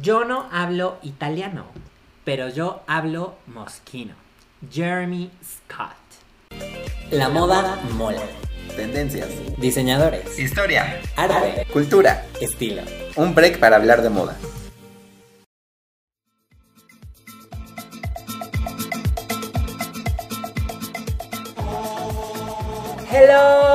Yo 0.00 0.24
no 0.24 0.48
hablo 0.50 0.96
italiano, 1.02 1.66
pero 2.24 2.48
yo 2.48 2.80
hablo 2.86 3.34
mosquino. 3.46 4.14
Jeremy 4.70 5.30
Scott. 5.44 5.96
La 7.10 7.28
moda 7.28 7.78
mola. 7.98 8.22
Tendencias. 8.74 9.28
Diseñadores. 9.58 10.38
Historia. 10.38 10.98
Arte. 11.14 11.66
Cultura. 11.70 12.24
Estilo. 12.40 12.80
Un 13.16 13.34
break 13.34 13.58
para 13.58 13.76
hablar 13.76 14.00
de 14.00 14.08
moda. 14.08 14.38
Hello 23.10 23.71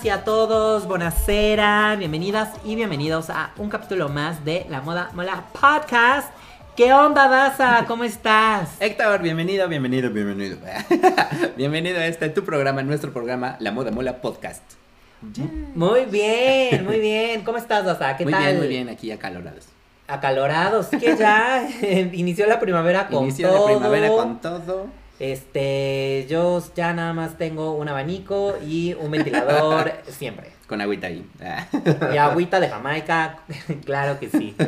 todas 0.00 0.04
y 0.04 0.08
a 0.08 0.24
todos, 0.24 0.86
buenasera, 0.86 1.94
bienvenidas 1.98 2.48
y 2.64 2.74
bienvenidos 2.74 3.28
a 3.28 3.52
un 3.58 3.68
capítulo 3.68 4.08
más 4.08 4.44
de 4.46 4.64
La 4.70 4.80
Moda 4.80 5.10
Mola 5.12 5.44
Podcast. 5.52 6.32
¿Qué 6.74 6.92
onda, 6.94 7.28
Daza? 7.28 7.84
¿Cómo 7.86 8.04
estás? 8.04 8.80
Héctor, 8.80 9.20
bienvenido, 9.20 9.68
bienvenido, 9.68 10.10
bienvenido. 10.10 10.56
bienvenido 11.56 11.98
a 11.98 12.06
este 12.06 12.30
tu 12.30 12.44
programa, 12.44 12.82
nuestro 12.82 13.12
programa, 13.12 13.56
La 13.60 13.72
Moda 13.72 13.90
Mola 13.90 14.22
Podcast. 14.22 14.62
Muy 15.74 16.06
bien, 16.06 16.86
muy 16.86 16.98
bien. 16.98 17.42
¿Cómo 17.42 17.58
estás, 17.58 17.84
Daza? 17.84 18.16
¿Qué 18.16 18.24
muy 18.24 18.32
tal? 18.32 18.42
bien, 18.42 18.58
muy 18.58 18.68
bien, 18.68 18.88
aquí 18.88 19.10
acalorados. 19.10 19.66
Acalorados, 20.08 20.86
que 20.86 21.14
ya 21.16 21.68
inició 22.12 22.46
la 22.46 22.58
primavera 22.58 23.08
con 23.08 23.28
todo. 23.36 23.66
de 23.66 23.74
primavera 23.74 24.08
con 24.08 24.40
todo. 24.40 24.99
Este, 25.20 26.26
yo 26.30 26.62
ya 26.74 26.94
nada 26.94 27.12
más 27.12 27.36
tengo 27.36 27.74
un 27.74 27.90
abanico 27.90 28.56
y 28.66 28.94
un 28.94 29.10
ventilador 29.10 29.92
siempre. 30.08 30.50
Con 30.66 30.80
agüita 30.80 31.08
ahí. 31.08 31.28
Y 32.12 32.16
agüita 32.16 32.58
de 32.58 32.70
Jamaica, 32.70 33.40
claro 33.84 34.18
que 34.18 34.28
sí. 34.28 34.56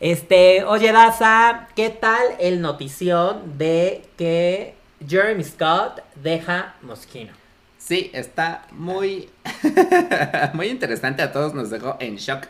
Este, 0.00 0.64
oye 0.64 0.92
Daza, 0.92 1.68
¿qué 1.76 1.88
tal 1.88 2.22
el 2.38 2.60
notición 2.60 3.56
de 3.56 4.02
que 4.18 4.74
Jeremy 5.06 5.42
Scott 5.44 6.00
deja 6.16 6.74
Moschino? 6.82 7.32
Sí, 7.78 8.10
está 8.12 8.66
muy, 8.72 9.30
muy 10.52 10.66
interesante. 10.66 11.22
A 11.22 11.32
todos 11.32 11.54
nos 11.54 11.70
dejó 11.70 11.96
en 12.00 12.16
shock. 12.16 12.44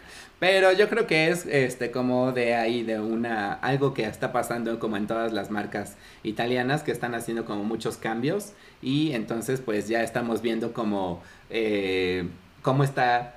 Pero 0.45 0.73
yo 0.73 0.91
creo 0.91 1.07
que 1.07 1.31
es 1.31 1.47
este 1.47 1.91
como 1.91 2.33
de 2.33 2.55
ahí, 2.55 2.83
de 2.83 3.01
una, 3.01 3.55
algo 3.55 3.95
que 3.95 4.05
está 4.05 4.31
pasando 4.31 4.79
como 4.79 4.99
en 4.99 5.07
todas 5.07 5.33
las 5.33 5.51
marcas 5.51 5.97
italianas 6.23 6.83
que 6.83 6.93
están 6.93 7.15
haciendo 7.15 7.47
como 7.47 7.65
muchos 7.65 7.97
cambios. 7.97 8.53
Y 8.83 9.13
entonces 9.13 9.63
pues 9.63 9.89
ya 9.89 10.03
estamos 10.03 10.43
viendo 10.43 10.75
como 10.75 11.23
eh, 11.49 12.29
cómo 12.61 12.85
está 12.85 13.37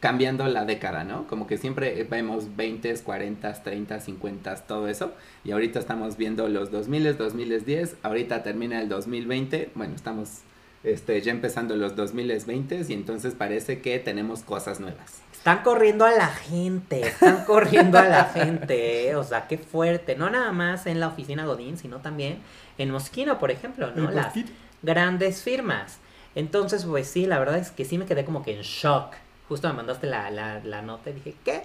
cambiando 0.00 0.44
la 0.48 0.64
década, 0.64 1.04
¿no? 1.04 1.28
Como 1.28 1.46
que 1.46 1.58
siempre 1.58 2.02
vemos 2.10 2.56
20, 2.56 2.92
40, 2.92 3.62
30, 3.62 4.00
50, 4.00 4.56
todo 4.66 4.88
eso. 4.88 5.12
Y 5.44 5.52
ahorita 5.52 5.78
estamos 5.78 6.16
viendo 6.16 6.48
los 6.48 6.72
2000, 6.72 7.18
2010. 7.18 7.98
Ahorita 8.02 8.42
termina 8.42 8.82
el 8.82 8.88
2020. 8.88 9.70
Bueno, 9.76 9.94
estamos 9.94 10.40
este, 10.82 11.20
ya 11.20 11.30
empezando 11.30 11.76
los 11.76 11.94
2020 11.94 12.84
y 12.88 12.92
entonces 12.94 13.34
parece 13.34 13.80
que 13.80 14.00
tenemos 14.00 14.42
cosas 14.42 14.80
nuevas. 14.80 15.22
Están 15.42 15.64
corriendo 15.64 16.04
a 16.04 16.12
la 16.12 16.28
gente, 16.28 17.00
están 17.00 17.44
corriendo 17.44 17.98
a 17.98 18.04
la 18.04 18.26
gente, 18.26 19.08
¿eh? 19.08 19.16
o 19.16 19.24
sea, 19.24 19.48
qué 19.48 19.58
fuerte. 19.58 20.14
No 20.14 20.30
nada 20.30 20.52
más 20.52 20.86
en 20.86 21.00
la 21.00 21.08
oficina 21.08 21.44
Godín, 21.44 21.76
sino 21.76 21.98
también 21.98 22.38
en 22.78 22.92
Moschino, 22.92 23.40
por 23.40 23.50
ejemplo, 23.50 23.90
¿no? 23.90 24.12
Las 24.12 24.34
grandes 24.82 25.42
firmas. 25.42 25.98
Entonces, 26.36 26.84
pues 26.84 27.08
sí, 27.08 27.26
la 27.26 27.40
verdad 27.40 27.58
es 27.58 27.72
que 27.72 27.84
sí 27.84 27.98
me 27.98 28.06
quedé 28.06 28.24
como 28.24 28.44
que 28.44 28.54
en 28.54 28.62
shock. 28.62 29.14
Justo 29.48 29.66
me 29.66 29.74
mandaste 29.74 30.06
la, 30.06 30.30
la, 30.30 30.60
la 30.60 30.80
nota 30.80 31.10
y 31.10 31.14
dije, 31.14 31.34
¿qué? 31.44 31.64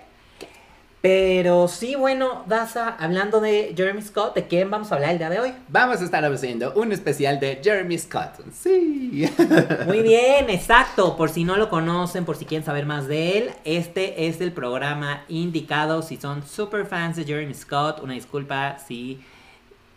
Pero 1.01 1.67
sí, 1.67 1.95
bueno, 1.95 2.43
Daza, 2.47 2.95
hablando 2.99 3.39
de 3.39 3.73
Jeremy 3.77 4.01
Scott, 4.01 4.33
¿de 4.33 4.47
quién 4.47 4.71
vamos 4.71 4.91
a 4.91 4.95
hablar 4.95 5.11
el 5.11 5.19
día 5.19 5.29
de 5.29 5.39
hoy? 5.39 5.53
Vamos 5.69 6.01
a 6.01 6.03
estar 6.03 6.25
haciendo 6.25 6.73
un 6.73 6.91
especial 6.91 7.39
de 7.39 7.61
Jeremy 7.63 7.97
Scott. 7.99 8.31
Sí. 8.51 9.30
Muy 9.86 10.02
bien, 10.02 10.49
exacto. 10.49 11.15
Por 11.15 11.30
si 11.30 11.43
no 11.43 11.55
lo 11.55 11.69
conocen, 11.69 12.25
por 12.25 12.36
si 12.36 12.45
quieren 12.45 12.65
saber 12.65 12.87
más 12.87 13.07
de 13.07 13.37
él, 13.37 13.52
este 13.63 14.27
es 14.27 14.41
el 14.41 14.52
programa 14.52 15.23
indicado. 15.30 16.02
Si 16.02 16.17
son 16.17 16.45
super 16.45 16.87
fans 16.87 17.15
de 17.15 17.25
Jeremy 17.25 17.53
Scott, 17.53 17.99
una 18.02 18.13
disculpa 18.13 18.80
si 18.80 19.21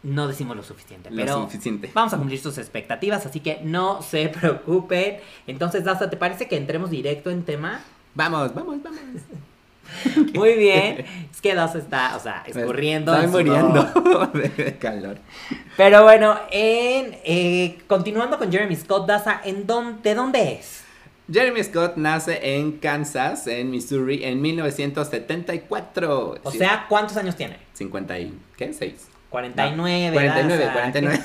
no 0.02 0.28
decimos 0.28 0.54
lo 0.54 0.62
suficiente. 0.62 1.10
Lo 1.10 1.16
pero 1.16 1.42
suficiente. 1.42 1.90
vamos 1.94 2.12
a 2.12 2.18
cumplir 2.18 2.40
sus 2.40 2.58
expectativas, 2.58 3.24
así 3.24 3.40
que 3.40 3.60
no 3.64 4.02
se 4.02 4.28
preocupen. 4.28 5.16
Entonces, 5.46 5.82
Daza, 5.82 6.10
¿te 6.10 6.18
parece 6.18 6.46
que 6.46 6.58
entremos 6.58 6.90
directo 6.90 7.30
en 7.30 7.42
tema? 7.42 7.80
Vamos, 8.14 8.54
vamos, 8.54 8.82
vamos. 8.82 9.00
Muy 10.34 10.54
bien. 10.54 11.04
Es 11.32 11.40
que 11.40 11.54
Daza 11.54 11.78
está, 11.78 12.16
o 12.16 12.20
sea, 12.20 12.42
escurriendo. 12.46 13.14
Estoy 13.14 13.44
muriendo 13.44 13.84
de 14.56 14.76
calor. 14.78 15.18
Pero 15.76 16.02
bueno, 16.02 16.38
en, 16.50 17.16
eh, 17.24 17.78
continuando 17.86 18.38
con 18.38 18.50
Jeremy 18.50 18.76
Scott, 18.76 19.06
Daza, 19.06 19.40
¿en 19.44 19.66
dónde, 19.66 20.00
¿de 20.10 20.14
dónde 20.14 20.52
es? 20.54 20.84
Jeremy 21.32 21.62
Scott 21.62 21.96
nace 21.96 22.56
en 22.56 22.72
Kansas, 22.78 23.46
en 23.46 23.70
Missouri, 23.70 24.24
en 24.24 24.40
1974. 24.42 26.40
O 26.42 26.50
Sí, 26.50 26.58
sea, 26.58 26.86
¿cuántos 26.88 27.16
años 27.16 27.36
tiene? 27.36 27.56
50 27.74 28.18
y... 28.18 28.34
¿Qué? 28.56 28.72
6. 28.72 29.08
49. 29.30 30.12
49, 30.12 30.64
Daza. 30.64 30.72
49. 30.72 31.20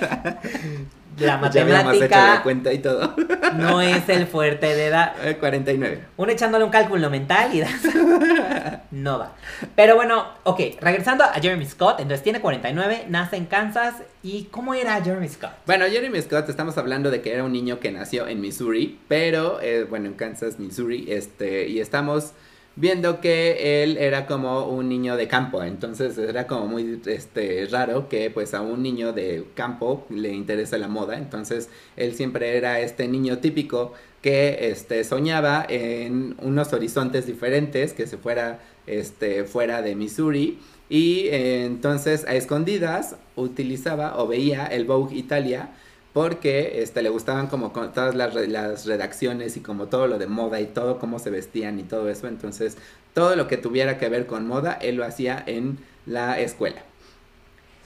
La 0.00 0.40
Ya 0.40 0.40
habíamos 0.40 0.94
hecho 0.94 1.05
la 1.18 1.36
matemática 1.38 2.42
cuenta 2.42 2.72
y 2.72 2.78
todo. 2.78 3.14
no 3.56 3.80
es 3.80 4.08
el 4.08 4.26
fuerte 4.26 4.74
de 4.74 4.86
edad. 4.86 5.14
Eh, 5.24 5.36
49. 5.36 6.02
Uno 6.16 6.32
echándole 6.32 6.64
un 6.64 6.70
cálculo 6.70 7.10
mental 7.10 7.54
y 7.54 7.62
no 8.90 9.18
va. 9.18 9.32
Pero 9.74 9.96
bueno, 9.96 10.26
ok, 10.44 10.60
regresando 10.80 11.24
a 11.24 11.34
Jeremy 11.34 11.66
Scott, 11.66 12.00
entonces 12.00 12.22
tiene 12.22 12.40
49, 12.40 13.06
nace 13.08 13.36
en 13.36 13.46
Kansas. 13.46 13.94
¿Y 14.22 14.44
cómo 14.44 14.74
era 14.74 15.00
Jeremy 15.02 15.28
Scott? 15.28 15.52
Bueno, 15.66 15.86
Jeremy 15.86 16.20
Scott, 16.22 16.48
estamos 16.48 16.76
hablando 16.78 17.10
de 17.10 17.22
que 17.22 17.32
era 17.32 17.44
un 17.44 17.52
niño 17.52 17.78
que 17.78 17.92
nació 17.92 18.26
en 18.26 18.40
Missouri, 18.40 18.98
pero, 19.08 19.60
eh, 19.60 19.84
bueno, 19.84 20.06
en 20.06 20.14
Kansas, 20.14 20.58
Missouri, 20.58 21.06
este, 21.08 21.68
y 21.68 21.80
estamos 21.80 22.32
viendo 22.76 23.20
que 23.20 23.82
él 23.82 23.96
era 23.96 24.26
como 24.26 24.66
un 24.66 24.88
niño 24.88 25.16
de 25.16 25.26
campo, 25.26 25.62
entonces 25.62 26.16
era 26.18 26.46
como 26.46 26.66
muy, 26.66 27.00
este, 27.06 27.66
raro 27.70 28.08
que 28.08 28.30
pues 28.30 28.52
a 28.52 28.60
un 28.60 28.82
niño 28.82 29.14
de 29.14 29.46
campo 29.54 30.06
le 30.10 30.32
interese 30.32 30.78
la 30.78 30.86
moda, 30.86 31.16
entonces 31.16 31.70
él 31.96 32.14
siempre 32.14 32.56
era 32.56 32.80
este 32.80 33.08
niño 33.08 33.38
típico 33.38 33.94
que, 34.20 34.70
este, 34.70 35.04
soñaba 35.04 35.64
en 35.68 36.36
unos 36.42 36.72
horizontes 36.72 37.26
diferentes, 37.26 37.94
que 37.94 38.06
se 38.06 38.18
fuera, 38.18 38.60
este, 38.86 39.44
fuera 39.44 39.80
de 39.80 39.94
Missouri, 39.94 40.58
y 40.88 41.28
eh, 41.28 41.64
entonces 41.64 42.26
a 42.26 42.34
escondidas 42.34 43.16
utilizaba 43.36 44.18
o 44.22 44.28
veía 44.28 44.66
el 44.66 44.84
Vogue 44.84 45.16
Italia 45.16 45.70
porque 46.16 46.80
este, 46.80 47.02
le 47.02 47.10
gustaban 47.10 47.46
como 47.46 47.70
todas 47.72 48.14
las, 48.14 48.32
re- 48.32 48.48
las 48.48 48.86
redacciones 48.86 49.58
y 49.58 49.60
como 49.60 49.88
todo 49.88 50.06
lo 50.06 50.16
de 50.18 50.26
moda 50.26 50.62
y 50.62 50.66
todo 50.66 50.98
cómo 50.98 51.18
se 51.18 51.28
vestían 51.28 51.78
y 51.78 51.82
todo 51.82 52.08
eso. 52.08 52.26
Entonces 52.26 52.78
todo 53.12 53.36
lo 53.36 53.48
que 53.48 53.58
tuviera 53.58 53.98
que 53.98 54.08
ver 54.08 54.26
con 54.26 54.46
moda, 54.46 54.72
él 54.80 54.96
lo 54.96 55.04
hacía 55.04 55.42
en 55.46 55.78
la 56.06 56.40
escuela. 56.40 56.82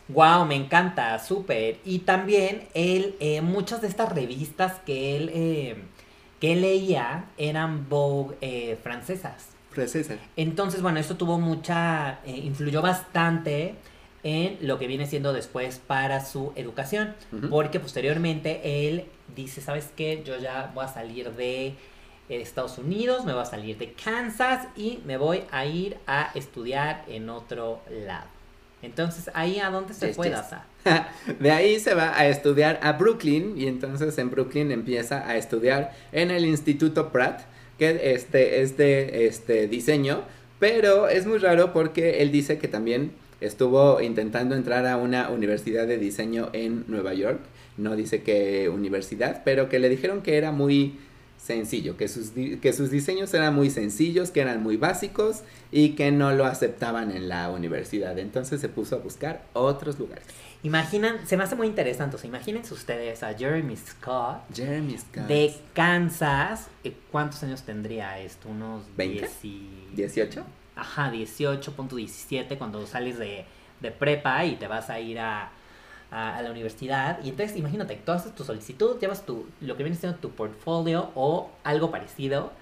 Wow, 0.09 0.45
me 0.47 0.57
encanta, 0.57 1.19
súper. 1.21 1.79
Y 1.85 2.01
también 2.01 2.69
él, 2.75 3.17
eh, 3.21 3.41
muchas 3.43 3.81
de 3.81 3.89
estas 3.89 4.13
revistas 4.13 4.81
que 4.85 5.17
él, 5.17 5.31
eh, 5.33 5.77
que 6.41 6.53
él 6.53 6.63
leía 6.63 7.27
eran 7.39 7.89
Vogue 7.89 8.37
eh, 8.41 8.77
francesas. 8.83 9.51
Francesa. 9.71 10.15
Entonces, 10.37 10.83
bueno, 10.83 10.99
esto 11.01 11.17
tuvo 11.17 11.39
mucha, 11.39 12.21
influyó 12.27 12.83
bastante 12.83 13.77
en 14.23 14.59
lo 14.61 14.79
que 14.79 14.87
viene 14.87 15.07
siendo 15.07 15.33
después 15.33 15.81
para 15.87 16.25
su 16.25 16.53
educación, 16.57 17.15
porque 17.49 17.81
posteriormente 17.81 18.89
él 18.89 19.05
dice, 19.35 19.61
¿sabes 19.61 19.91
qué? 19.97 20.23
Yo 20.25 20.39
ya 20.39 20.71
voy 20.75 20.85
a 20.85 20.89
salir 20.89 21.31
de 21.31 21.75
Estados 22.29 22.79
Unidos, 22.79 23.25
me 23.25 23.33
voy 23.33 23.43
a 23.43 23.47
salir 23.47 23.79
de 23.79 23.93
Kansas 23.93 24.69
y 24.77 25.01
me 25.05 25.17
voy 25.17 25.43
a 25.51 25.65
ir 25.65 25.97
a 26.07 26.31
estudiar 26.35 27.05
en 27.09 27.31
otro 27.31 27.81
lado. 27.91 28.29
Entonces, 28.83 29.31
¿ahí 29.35 29.59
a 29.59 29.71
dónde 29.71 29.93
se 29.93 30.09
Yes, 30.09 30.17
fue, 30.17 30.29
yes. 30.29 30.37
Daza? 30.37 30.65
De 31.39 31.51
ahí 31.51 31.79
se 31.81 31.95
va 31.95 32.19
a 32.19 32.27
estudiar 32.27 32.81
a 32.83 32.93
Brooklyn 32.93 33.55
y 33.57 33.67
entonces 33.67 34.17
en 34.17 34.31
Brooklyn 34.31 34.71
empieza 34.71 35.29
a 35.29 35.37
estudiar 35.37 35.93
en 36.13 36.31
el 36.31 36.47
Instituto 36.47 37.11
Pratt, 37.13 37.43
que 37.79 38.15
este, 38.15 38.63
es 38.63 38.77
de 38.77 39.27
este, 39.27 39.69
diseño, 39.69 40.23
pero 40.59 41.09
es 41.09 41.27
muy 41.27 41.39
raro 41.39 41.73
porque 41.73 42.23
él 42.23 42.33
dice 42.33 42.59
que 42.59 42.69
también 42.69 43.13
estuvo 43.41 44.01
intentando 44.01 44.55
entrar 44.55 44.87
a 44.87 44.97
una 44.97 45.29
universidad 45.31 45.87
de 45.87 45.99
diseño 45.99 46.51
en 46.53 46.85
Nueva 46.89 47.15
York, 47.15 47.41
no 47.77 47.97
dice 47.97 48.23
qué 48.23 48.69
universidad, 48.69 49.43
pero 49.45 49.69
que 49.69 49.79
le 49.79 49.89
dijeron 49.89 50.23
que 50.23 50.37
era 50.37 50.53
muy 50.53 50.99
sencillo, 51.39 51.97
que 51.97 52.07
sus, 52.09 52.31
que 52.61 52.73
sus 52.75 52.91
diseños 52.91 53.33
eran 53.33 53.55
muy 53.55 53.71
sencillos, 53.71 54.31
que 54.31 54.41
eran 54.43 54.63
muy 54.63 54.77
básicos 54.77 55.41
y 55.73 55.91
que 55.91 56.13
no 56.13 56.33
lo 56.35 56.45
aceptaban 56.45 57.11
en 57.11 57.29
la 57.31 57.49
universidad. 57.51 58.19
Entonces 58.19 58.61
se 58.61 58.69
puso 58.69 58.97
a 58.97 58.99
buscar 58.99 59.43
otros 59.55 59.99
lugares. 59.99 60.25
Imaginan, 60.63 61.27
se 61.27 61.39
me 61.39 61.45
hace 61.45 61.57
muy 61.57 61.67
interesante, 61.67 62.17
o 62.17 62.19
sea, 62.19 62.29
imagínense 62.29 62.75
ustedes 62.75 63.23
a 63.23 63.33
Jeremy 63.33 63.75
Scott 63.79 64.41
Jeremy 64.55 64.99
Scott. 64.99 65.27
de 65.27 65.55
Kansas. 65.73 66.67
eh, 66.85 66.93
¿Cuántos 67.11 67.43
años 67.43 67.63
tendría 67.63 68.21
esto? 68.21 68.51
¿Unos 68.51 68.83
¿Veinte? 68.95 69.21
10 69.21 69.45
y- 69.47 69.97
¿18? 69.97 70.43
Ajá, 70.81 71.11
18.17 71.13 72.59
cuando 72.59 72.87
sales 72.87 73.19
de, 73.19 73.45
de 73.81 73.91
prepa 73.91 74.45
y 74.45 74.57
te 74.57 74.67
vas 74.67 74.91
a 74.91 75.01
ir 75.01 75.19
a, 75.21 75.51
a, 76.11 76.37
a 76.37 76.43
la 76.43 76.51
universidad. 76.51 77.19
Y 77.23 77.29
entonces, 77.31 77.57
imagínate, 77.57 77.97
tú 78.05 78.13
haces 78.13 78.35
tu 78.35 78.45
solicitud, 78.45 78.99
llevas 79.01 79.25
tu, 79.25 79.47
lo 79.61 79.77
que 79.77 79.83
viene 79.83 79.97
siendo 79.97 80.19
tu 80.19 80.31
portfolio 80.31 81.11
o 81.15 81.51
algo 81.65 81.91
parecido 81.91 82.53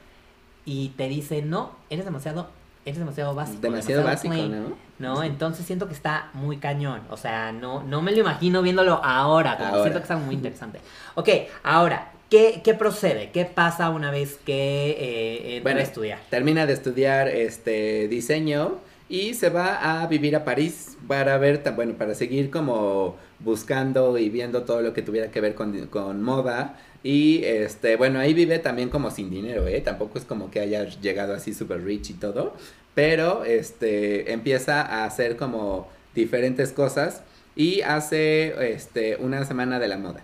y 0.64 0.90
te 0.90 1.08
dicen, 1.08 1.48
no, 1.48 1.72
eres 1.88 2.04
demasiado, 2.04 2.48
eres 2.84 2.98
demasiado 2.98 3.34
básico. 3.34 3.60
Demasiado 3.60 4.04
básico, 4.04 4.34
plain". 4.34 4.62
¿no? 4.98 5.14
¿no? 5.14 5.22
Entonces 5.22 5.64
siento 5.64 5.86
que 5.88 5.94
está 5.94 6.30
muy 6.34 6.58
cañón. 6.58 7.02
O 7.10 7.16
sea, 7.16 7.52
no, 7.52 7.82
no 7.82 8.02
me 8.02 8.12
lo 8.12 8.18
imagino 8.18 8.60
viéndolo 8.62 9.00
ahora. 9.02 9.56
Como 9.56 9.68
Ahora. 9.70 9.82
siento 9.82 9.98
que 10.00 10.02
está 10.04 10.16
muy 10.16 10.34
interesante. 10.34 10.80
Ok, 11.14 11.28
ahora, 11.62 12.12
¿qué, 12.30 12.60
qué 12.64 12.74
procede? 12.74 13.30
¿Qué 13.32 13.44
pasa 13.44 13.90
una 13.90 14.10
vez 14.10 14.38
que 14.44 14.90
eh, 14.90 15.56
entra 15.56 15.62
Bueno, 15.62 15.80
a 15.80 15.82
estudiar? 15.82 16.18
Termina 16.30 16.66
de 16.66 16.72
estudiar 16.72 17.28
este 17.28 18.08
diseño 18.08 18.78
y 19.08 19.34
se 19.34 19.48
va 19.48 20.02
a 20.02 20.06
vivir 20.06 20.36
a 20.36 20.44
París 20.44 20.96
para 21.06 21.38
ver, 21.38 21.62
bueno, 21.74 21.94
para 21.94 22.14
seguir 22.14 22.50
como 22.50 23.16
buscando 23.38 24.18
y 24.18 24.28
viendo 24.28 24.64
todo 24.64 24.82
lo 24.82 24.92
que 24.92 25.02
tuviera 25.02 25.30
que 25.30 25.40
ver 25.40 25.54
con, 25.54 25.86
con 25.86 26.22
moda. 26.22 26.78
Y 27.02 27.44
este, 27.44 27.96
bueno, 27.96 28.18
ahí 28.18 28.34
vive 28.34 28.58
también 28.58 28.90
como 28.90 29.10
sin 29.10 29.30
dinero, 29.30 29.66
¿eh? 29.66 29.80
Tampoco 29.80 30.18
es 30.18 30.24
como 30.24 30.50
que 30.50 30.60
haya 30.60 30.84
llegado 30.84 31.32
así 31.34 31.54
super 31.54 31.82
rich 31.82 32.10
y 32.10 32.14
todo. 32.14 32.54
Pero 32.94 33.44
este 33.44 34.32
empieza 34.32 34.82
a 34.82 35.04
hacer 35.04 35.36
como 35.36 35.88
diferentes 36.14 36.72
cosas 36.72 37.22
y 37.54 37.80
hace 37.82 38.72
este 38.72 39.16
una 39.16 39.44
semana 39.44 39.78
de 39.78 39.88
la 39.88 39.96
moda. 39.96 40.22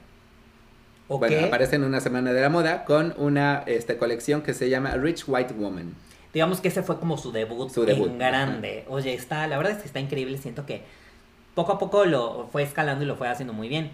Ok. 1.09 1.21
Bueno, 1.21 1.47
aparece 1.47 1.77
en 1.77 1.85
una 1.85 2.01
semana 2.01 2.33
de 2.33 2.41
la 2.41 2.49
moda 2.49 2.85
con 2.85 3.15
una 3.19 3.63
este, 3.67 3.97
colección 3.99 4.43
que 4.43 4.55
se 4.55 4.71
llama 4.71 4.93
Rich 4.97 5.25
White 5.27 5.55
Woman. 5.55 5.95
Digamos 6.33 6.61
que 6.61 6.69
ese 6.69 6.83
fue 6.83 6.99
como 6.99 7.17
su 7.19 7.31
debut, 7.31 7.71
Su 7.71 7.85
debut, 7.85 8.09
en 8.09 8.19
grande. 8.19 8.85
Oye, 8.89 9.15
está, 9.15 9.47
la 9.47 9.57
verdad 9.57 9.73
es 9.75 9.79
que 9.79 9.87
está 9.87 10.01
increíble. 10.01 10.39
Siento 10.39 10.67
que 10.67 10.83
poco 11.55 11.73
a 11.73 11.79
poco 11.79 12.05
lo 12.07 12.49
fue 12.51 12.63
escalando 12.63 13.05
y 13.05 13.07
lo 13.07 13.17
fue 13.17 13.29
haciendo 13.29 13.53
muy 13.53 13.69
bien. 13.69 13.93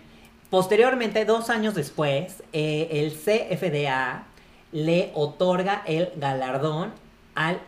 Posteriormente, 0.48 1.24
dos 1.24 1.50
años 1.50 1.74
después, 1.74 2.42
eh, 2.52 2.88
el 2.92 3.12
CFDA 3.12 4.24
le 4.72 5.10
otorga 5.14 5.82
el 5.86 6.10
galardón 6.16 6.92
al 7.34 7.58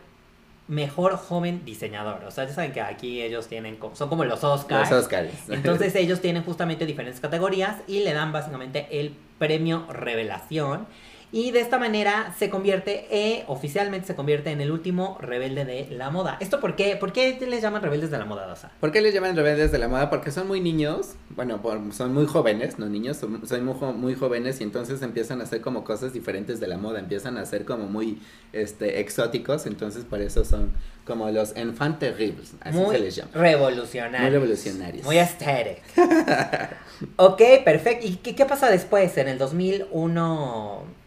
mejor 0.67 1.17
joven 1.17 1.63
diseñador. 1.65 2.23
O 2.25 2.31
sea, 2.31 2.45
ya 2.45 2.53
saben 2.53 2.71
que 2.71 2.81
aquí 2.81 3.21
ellos 3.21 3.47
tienen, 3.47 3.75
como- 3.75 3.95
son 3.95 4.09
como 4.09 4.23
los 4.25 4.43
Oscars. 4.43 4.89
Los 4.89 5.03
Oscars. 5.03 5.29
Entonces 5.49 5.93
ellos 5.95 6.19
tienen 6.21 6.43
justamente 6.43 6.85
diferentes 6.85 7.19
categorías 7.21 7.77
y 7.87 7.99
le 8.03 8.13
dan 8.13 8.31
básicamente 8.31 8.87
el 8.91 9.13
premio 9.43 9.85
revelación. 9.91 10.87
Y 11.35 11.49
de 11.49 11.61
esta 11.61 11.79
manera 11.79 12.35
se 12.37 12.51
convierte, 12.51 13.07
eh, 13.09 13.43
oficialmente 13.47 14.05
se 14.05 14.13
convierte 14.15 14.51
en 14.51 14.61
el 14.61 14.69
último 14.71 15.17
rebelde 15.19 15.65
de 15.65 15.87
la 15.89 16.11
moda. 16.11 16.37
¿Esto 16.39 16.59
por 16.59 16.75
qué? 16.75 16.95
¿Por 16.95 17.11
qué 17.11 17.39
les 17.49 17.59
llaman 17.59 17.81
rebeldes 17.81 18.11
de 18.11 18.19
la 18.19 18.25
moda, 18.25 18.45
Daza? 18.45 18.69
¿Por 18.79 18.91
qué 18.91 19.01
les 19.01 19.15
llaman 19.15 19.35
rebeldes 19.35 19.71
de 19.71 19.79
la 19.79 19.87
moda? 19.87 20.11
Porque 20.11 20.29
son 20.29 20.47
muy 20.47 20.61
niños, 20.61 21.15
bueno, 21.31 21.59
por- 21.59 21.91
son 21.91 22.13
muy 22.13 22.27
jóvenes, 22.27 22.77
no 22.77 22.85
niños, 22.85 23.17
son, 23.17 23.47
son 23.47 23.65
muy, 23.65 23.73
muy 23.93 24.13
jóvenes 24.13 24.61
y 24.61 24.63
entonces 24.63 25.01
empiezan 25.01 25.41
a 25.41 25.45
hacer 25.45 25.61
como 25.61 25.83
cosas 25.83 26.13
diferentes 26.13 26.59
de 26.59 26.67
la 26.67 26.77
moda, 26.77 26.99
empiezan 26.99 27.39
a 27.39 27.45
ser 27.47 27.65
como 27.65 27.85
muy 27.87 28.21
este, 28.53 28.99
exóticos, 28.99 29.65
entonces 29.65 30.05
por 30.05 30.21
eso 30.21 30.45
son 30.45 30.71
como 31.03 31.31
los 31.31 31.55
enfants 31.55 31.97
terribles, 31.97 32.53
así 32.61 32.77
muy 32.77 32.95
se 32.95 33.01
les 33.01 33.15
llama. 33.15 33.31
revolucionarios. 33.33 34.21
Muy 34.21 34.29
revolucionarios. 34.29 35.03
Muy 35.05 35.17
aesthetic. 35.17 35.81
ok, 37.17 37.41
perfecto. 37.65 38.05
¿Y 38.05 38.17
qué, 38.17 38.35
qué 38.35 38.45
pasa 38.45 38.69
después? 38.69 39.17
En 39.17 39.27
el 39.29 39.39
2001... 39.39 41.01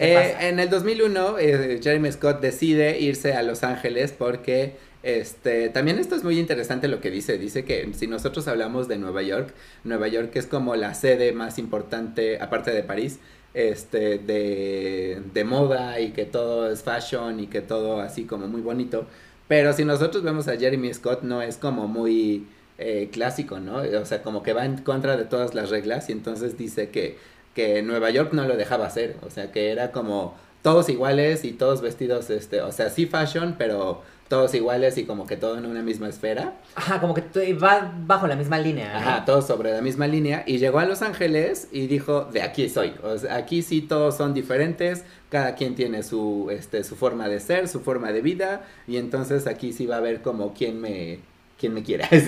¿Qué 0.00 0.14
Eh, 0.14 0.48
en 0.48 0.58
el 0.58 0.70
2001, 0.70 1.38
eh, 1.38 1.80
Jeremy 1.82 2.10
Scott 2.10 2.40
decide 2.40 2.98
irse 3.00 3.34
a 3.34 3.42
Los 3.42 3.62
Ángeles 3.62 4.12
porque 4.16 4.76
este 5.02 5.70
también 5.70 5.98
esto 5.98 6.14
es 6.14 6.24
muy 6.24 6.38
interesante 6.38 6.88
lo 6.88 7.00
que 7.00 7.10
dice. 7.10 7.36
Dice 7.38 7.64
que 7.64 7.88
si 7.94 8.06
nosotros 8.06 8.48
hablamos 8.48 8.88
de 8.88 8.98
Nueva 8.98 9.22
York, 9.22 9.52
Nueva 9.84 10.08
York 10.08 10.30
es 10.34 10.46
como 10.46 10.74
la 10.74 10.94
sede 10.94 11.32
más 11.32 11.58
importante, 11.58 12.40
aparte 12.40 12.70
de 12.70 12.82
París, 12.82 13.18
este, 13.52 14.18
de, 14.18 15.22
de 15.34 15.44
moda 15.44 16.00
y 16.00 16.12
que 16.12 16.24
todo 16.24 16.70
es 16.70 16.82
fashion 16.82 17.40
y 17.40 17.46
que 17.48 17.60
todo 17.60 18.00
así 18.00 18.24
como 18.24 18.46
muy 18.48 18.62
bonito. 18.62 19.06
Pero 19.48 19.72
si 19.72 19.84
nosotros 19.84 20.22
vemos 20.22 20.48
a 20.48 20.56
Jeremy 20.56 20.94
Scott, 20.94 21.22
no 21.22 21.42
es 21.42 21.56
como 21.56 21.88
muy 21.88 22.46
eh, 22.78 23.10
clásico, 23.12 23.60
¿no? 23.60 23.76
O 23.78 24.04
sea, 24.06 24.22
como 24.22 24.42
que 24.42 24.54
va 24.54 24.64
en 24.64 24.78
contra 24.78 25.16
de 25.18 25.24
todas 25.24 25.54
las 25.54 25.68
reglas 25.70 26.08
y 26.08 26.12
entonces 26.12 26.56
dice 26.56 26.88
que, 26.90 27.18
que 27.54 27.82
Nueva 27.82 28.10
York 28.10 28.32
no 28.32 28.44
lo 28.46 28.56
dejaba 28.56 28.86
hacer. 28.86 29.16
O 29.22 29.30
sea, 29.30 29.50
que 29.52 29.70
era 29.70 29.92
como 29.92 30.34
todos 30.62 30.88
iguales 30.88 31.44
y 31.44 31.52
todos 31.52 31.80
vestidos, 31.80 32.28
este, 32.30 32.60
o 32.60 32.70
sea, 32.72 32.90
sí 32.90 33.06
fashion, 33.06 33.56
pero 33.58 34.02
todos 34.28 34.54
iguales 34.54 34.96
y 34.96 35.04
como 35.06 35.26
que 35.26 35.36
todo 35.36 35.58
en 35.58 35.66
una 35.66 35.82
misma 35.82 36.08
esfera. 36.08 36.52
Ajá, 36.76 37.00
como 37.00 37.14
que 37.14 37.22
va 37.54 37.92
bajo 38.06 38.28
la 38.28 38.36
misma 38.36 38.58
línea. 38.58 38.92
¿no? 38.92 38.98
Ajá, 39.00 39.24
todos 39.24 39.46
sobre 39.48 39.72
la 39.72 39.80
misma 39.80 40.06
línea. 40.06 40.44
Y 40.46 40.58
llegó 40.58 40.78
a 40.78 40.84
Los 40.84 41.02
Ángeles 41.02 41.66
y 41.72 41.88
dijo, 41.88 42.26
de 42.26 42.42
aquí 42.42 42.68
soy. 42.68 42.92
O 43.02 43.18
sea, 43.18 43.34
aquí 43.34 43.62
sí 43.62 43.80
todos 43.82 44.16
son 44.16 44.32
diferentes, 44.32 45.04
cada 45.30 45.56
quien 45.56 45.74
tiene 45.74 46.04
su, 46.04 46.48
este, 46.52 46.84
su 46.84 46.94
forma 46.94 47.26
de 47.28 47.40
ser, 47.40 47.66
su 47.66 47.80
forma 47.80 48.12
de 48.12 48.20
vida. 48.22 48.66
Y 48.86 48.98
entonces 48.98 49.48
aquí 49.48 49.72
sí 49.72 49.86
va 49.86 49.96
a 49.96 49.98
haber 49.98 50.22
como 50.22 50.54
quien 50.54 50.80
me, 50.80 51.18
quien 51.58 51.74
me 51.74 51.82
quiera. 51.82 52.08
Yo, 52.10 52.18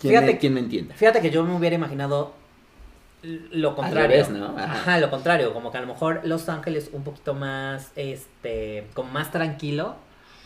quien, 0.00 0.14
Fíjate- 0.14 0.26
me, 0.26 0.38
quien 0.38 0.54
me 0.54 0.60
entienda. 0.60 0.94
Fíjate 0.94 1.20
que 1.20 1.30
yo 1.30 1.44
me 1.44 1.54
hubiera 1.54 1.76
imaginado 1.76 2.32
lo 3.22 3.74
contrario. 3.74 4.08
revés, 4.08 4.30
¿no? 4.30 4.56
Ajá. 4.56 4.72
Ajá. 4.72 4.98
lo 4.98 5.10
contrario, 5.10 5.52
como 5.52 5.70
que 5.70 5.78
a 5.78 5.80
lo 5.80 5.86
mejor 5.86 6.20
Los 6.24 6.48
Ángeles 6.48 6.90
un 6.92 7.04
poquito 7.04 7.34
más, 7.34 7.92
este, 7.96 8.86
como 8.94 9.10
más 9.10 9.30
tranquilo, 9.30 9.96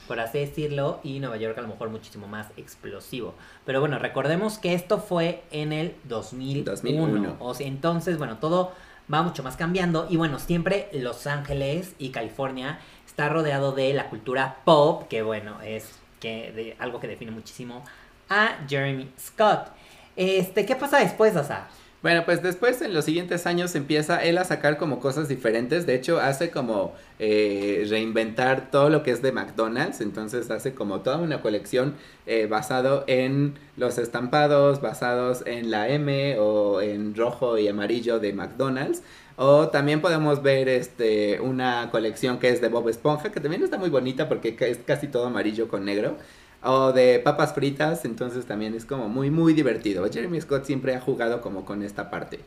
por 0.09 0.21
así 0.21 0.39
decirlo, 0.39 1.01
y 1.03 1.21
Nueva 1.21 1.37
York 1.37 1.57
a 1.59 1.63
lo 1.63 1.69
mejor 1.69 1.91
muchísimo 1.91 2.27
más 2.27 2.49
explosivo. 2.57 3.35
Pero 3.65 3.81
bueno, 3.81 3.99
recordemos 3.99 4.59
que 4.59 4.75
esto 4.75 4.99
fue 4.99 5.43
en 5.51 5.73
el 5.73 5.95
2001. 6.05 6.65
2001. 6.65 7.37
O 7.39 7.55
sea, 7.55 7.67
entonces, 7.67 8.19
bueno, 8.19 8.39
todo 8.39 8.73
va 9.13 9.23
mucho 9.23 9.43
más 9.43 9.57
cambiando 9.57 10.07
y 10.09 10.17
bueno, 10.17 10.39
siempre 10.39 10.89
Los 10.93 11.27
Ángeles 11.27 11.95
y 11.99 12.11
California 12.11 12.79
está 13.07 13.29
rodeado 13.29 13.73
de 13.73 13.93
la 13.93 14.09
cultura 14.09 14.59
pop, 14.65 15.09
que 15.09 15.23
bueno, 15.23 15.61
es 15.63 15.99
que 16.21 16.53
de, 16.53 16.77
algo 16.79 17.01
que 17.01 17.09
define 17.09 17.31
muchísimo 17.31 17.85
a 18.29 18.59
Jeremy 18.69 19.11
Scott. 19.19 19.69
Este, 20.17 20.65
¿qué 20.65 20.77
pasa 20.77 20.99
después, 20.99 21.37
Asa? 21.37 21.69
Bueno, 22.03 22.25
pues 22.25 22.43
después 22.43 22.83
en 22.83 22.95
los 22.95 23.05
siguientes 23.05 23.47
años 23.47 23.77
empieza 23.77 24.25
él 24.25 24.37
a 24.39 24.45
sacar 24.45 24.77
como 24.77 24.99
cosas 24.99 25.29
diferentes. 25.29 25.87
De 25.87 25.95
hecho, 25.95 26.19
hace 26.21 26.51
como 26.51 26.95
eh, 27.21 27.87
reinventar 27.89 28.73
todo 28.73 28.91
lo 28.91 29.05
que 29.05 29.13
es 29.13 29.23
de 29.23 29.31
McDonald's. 29.31 30.01
Entonces 30.01 30.51
hace 30.51 30.75
como 30.75 31.03
toda 31.03 31.19
una 31.19 31.41
colección 31.41 31.95
eh, 32.27 32.47
basado 32.47 33.05
en 33.07 33.55
los 33.77 33.99
estampados, 33.99 34.81
basados 34.81 35.45
en 35.47 35.71
la 35.71 35.91
M 35.91 36.39
o 36.41 36.81
en 36.81 37.15
rojo 37.15 37.57
y 37.57 37.69
amarillo 37.69 38.19
de 38.19 38.33
McDonald's. 38.33 39.03
O 39.37 39.69
también 39.69 40.01
podemos 40.01 40.43
ver 40.43 40.69
este 40.69 41.41
una 41.41 41.89
colección 41.93 42.39
que 42.41 42.49
es 42.49 42.61
de 42.61 42.69
Bob 42.69 42.89
Esponja, 42.89 43.31
que 43.31 43.39
también 43.39 43.63
está 43.63 43.79
muy 43.79 43.91
bonita 43.91 44.29
porque 44.29 44.57
es 44.59 44.79
casi 44.79 45.07
todo 45.07 45.27
amarillo 45.27 45.69
con 45.69 45.85
negro. 45.85 46.17
O 46.65 46.93
de 46.93 47.19
papas 47.19 47.55
fritas, 47.55 48.05
entonces 48.05 48.47
también 48.47 48.75
es 48.75 48.85
como 48.85 49.09
muy, 49.09 49.31
muy 49.31 49.53
divertido. 49.53 50.09
Jeremy 50.11 50.41
Scott 50.41 50.65
siempre 50.65 50.95
ha 50.95 51.01
jugado 51.01 51.41
como 51.41 51.65
con 51.65 51.83
esta 51.83 52.09
parte. 52.11 52.41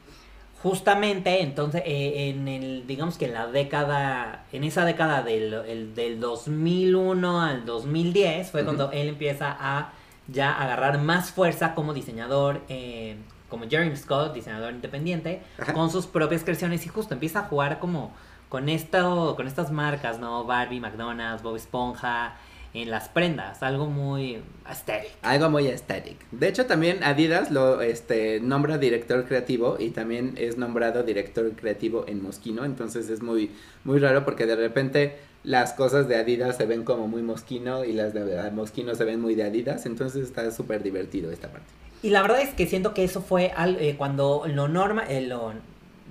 Justamente, 0.64 1.42
entonces, 1.44 1.84
eh, 1.86 2.30
en 2.30 2.48
el, 2.48 2.88
digamos 2.88 3.18
que 3.18 3.26
en 3.26 3.34
la 3.34 3.48
década, 3.48 4.46
en 4.52 4.64
esa 4.64 4.84
década 4.86 5.22
del, 5.22 5.54
el- 5.54 5.94
del 5.94 6.20
2001 6.20 7.42
al 7.42 7.66
2010, 7.66 8.50
fue 8.52 8.64
cuando 8.64 8.92
él 8.92 9.10
empieza 9.10 9.56
a 9.60 9.92
ya 10.28 10.52
agarrar 10.54 10.98
más 11.00 11.30
fuerza 11.30 11.76
como 11.76 11.94
diseñador, 11.94 12.62
eh, 12.68 13.18
como 13.48 13.70
Jeremy 13.70 13.96
Scott, 13.96 14.34
diseñador 14.34 14.74
independiente, 14.74 15.44
Ajá. 15.60 15.74
con 15.74 15.92
sus 15.92 16.08
propias 16.08 16.44
creaciones 16.44 16.84
y 16.86 16.90
justo 16.90 17.14
empieza 17.14 17.42
a 17.42 17.44
jugar 17.44 17.78
como 17.80 18.12
con 18.50 18.68
esto, 18.70 19.36
con 19.36 19.48
estas 19.48 19.72
marcas, 19.72 20.20
¿no? 20.20 20.46
Barbie, 20.46 20.80
McDonald's, 20.80 21.44
Bob 21.44 21.58
Esponja, 21.58 22.38
en 22.76 22.92
las 22.92 23.08
prendas, 23.10 23.64
algo 23.64 23.88
muy 23.88 24.40
aesthetic. 24.66 25.12
Algo 25.22 25.50
muy 25.50 25.68
aesthetic. 25.68 26.18
De 26.32 26.48
hecho, 26.50 26.66
también 26.66 27.04
Adidas 27.04 27.50
lo 27.50 27.82
este, 27.82 28.40
nombra 28.42 28.78
director 28.78 29.24
creativo 29.26 29.78
y 29.80 29.92
también 29.92 30.34
es 30.38 30.58
nombrado 30.58 31.02
director 31.04 31.50
creativo 31.54 32.04
en 32.08 32.22
Mosquino. 32.22 32.66
Entonces 32.66 33.10
es 33.10 33.22
muy, 33.22 33.52
muy 33.86 34.00
raro 34.00 34.26
porque 34.26 34.46
de 34.46 34.56
repente 34.58 35.16
las 35.44 35.72
cosas 35.74 36.08
de 36.10 36.18
Adidas 36.18 36.58
se 36.58 36.66
ven 36.66 36.84
como 36.84 37.08
muy 37.08 37.22
Mosquino 37.22 37.86
y 37.86 37.94
las 37.94 38.14
de 38.14 38.52
Mosquino 38.52 38.94
se 38.94 39.06
ven 39.06 39.22
muy 39.22 39.36
de 39.36 39.44
Adidas. 39.44 39.86
Entonces 39.86 40.26
está 40.26 40.52
súper 40.52 40.84
divertido 40.84 41.32
esta 41.32 41.50
parte. 41.50 41.68
Y 42.04 42.10
la 42.10 42.22
verdad 42.22 42.42
es 42.42 42.50
que 42.54 42.68
siento 42.68 42.94
que 42.94 43.04
eso 43.06 43.22
fue 43.22 43.52
al- 43.56 43.80
eh, 43.80 43.96
cuando 43.98 44.44
lo, 44.48 44.68
norma, 44.68 45.06
eh, 45.08 45.22
lo, 45.22 45.54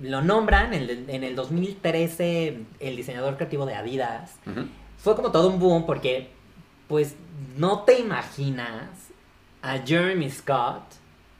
lo 0.01 0.21
nombran 0.21 0.73
en 0.73 0.81
el, 0.89 1.05
en 1.09 1.23
el 1.23 1.35
2013 1.35 2.57
el 2.79 2.95
diseñador 2.95 3.35
creativo 3.37 3.65
de 3.67 3.75
Adidas. 3.75 4.31
Fue 4.97 5.15
como 5.15 5.31
todo 5.31 5.49
un 5.49 5.59
boom 5.59 5.85
porque 5.85 6.33
pues 6.87 7.15
no 7.57 7.81
te 7.83 7.99
imaginas 7.99 8.89
a 9.61 9.79
Jeremy 9.79 10.29
Scott 10.29 10.83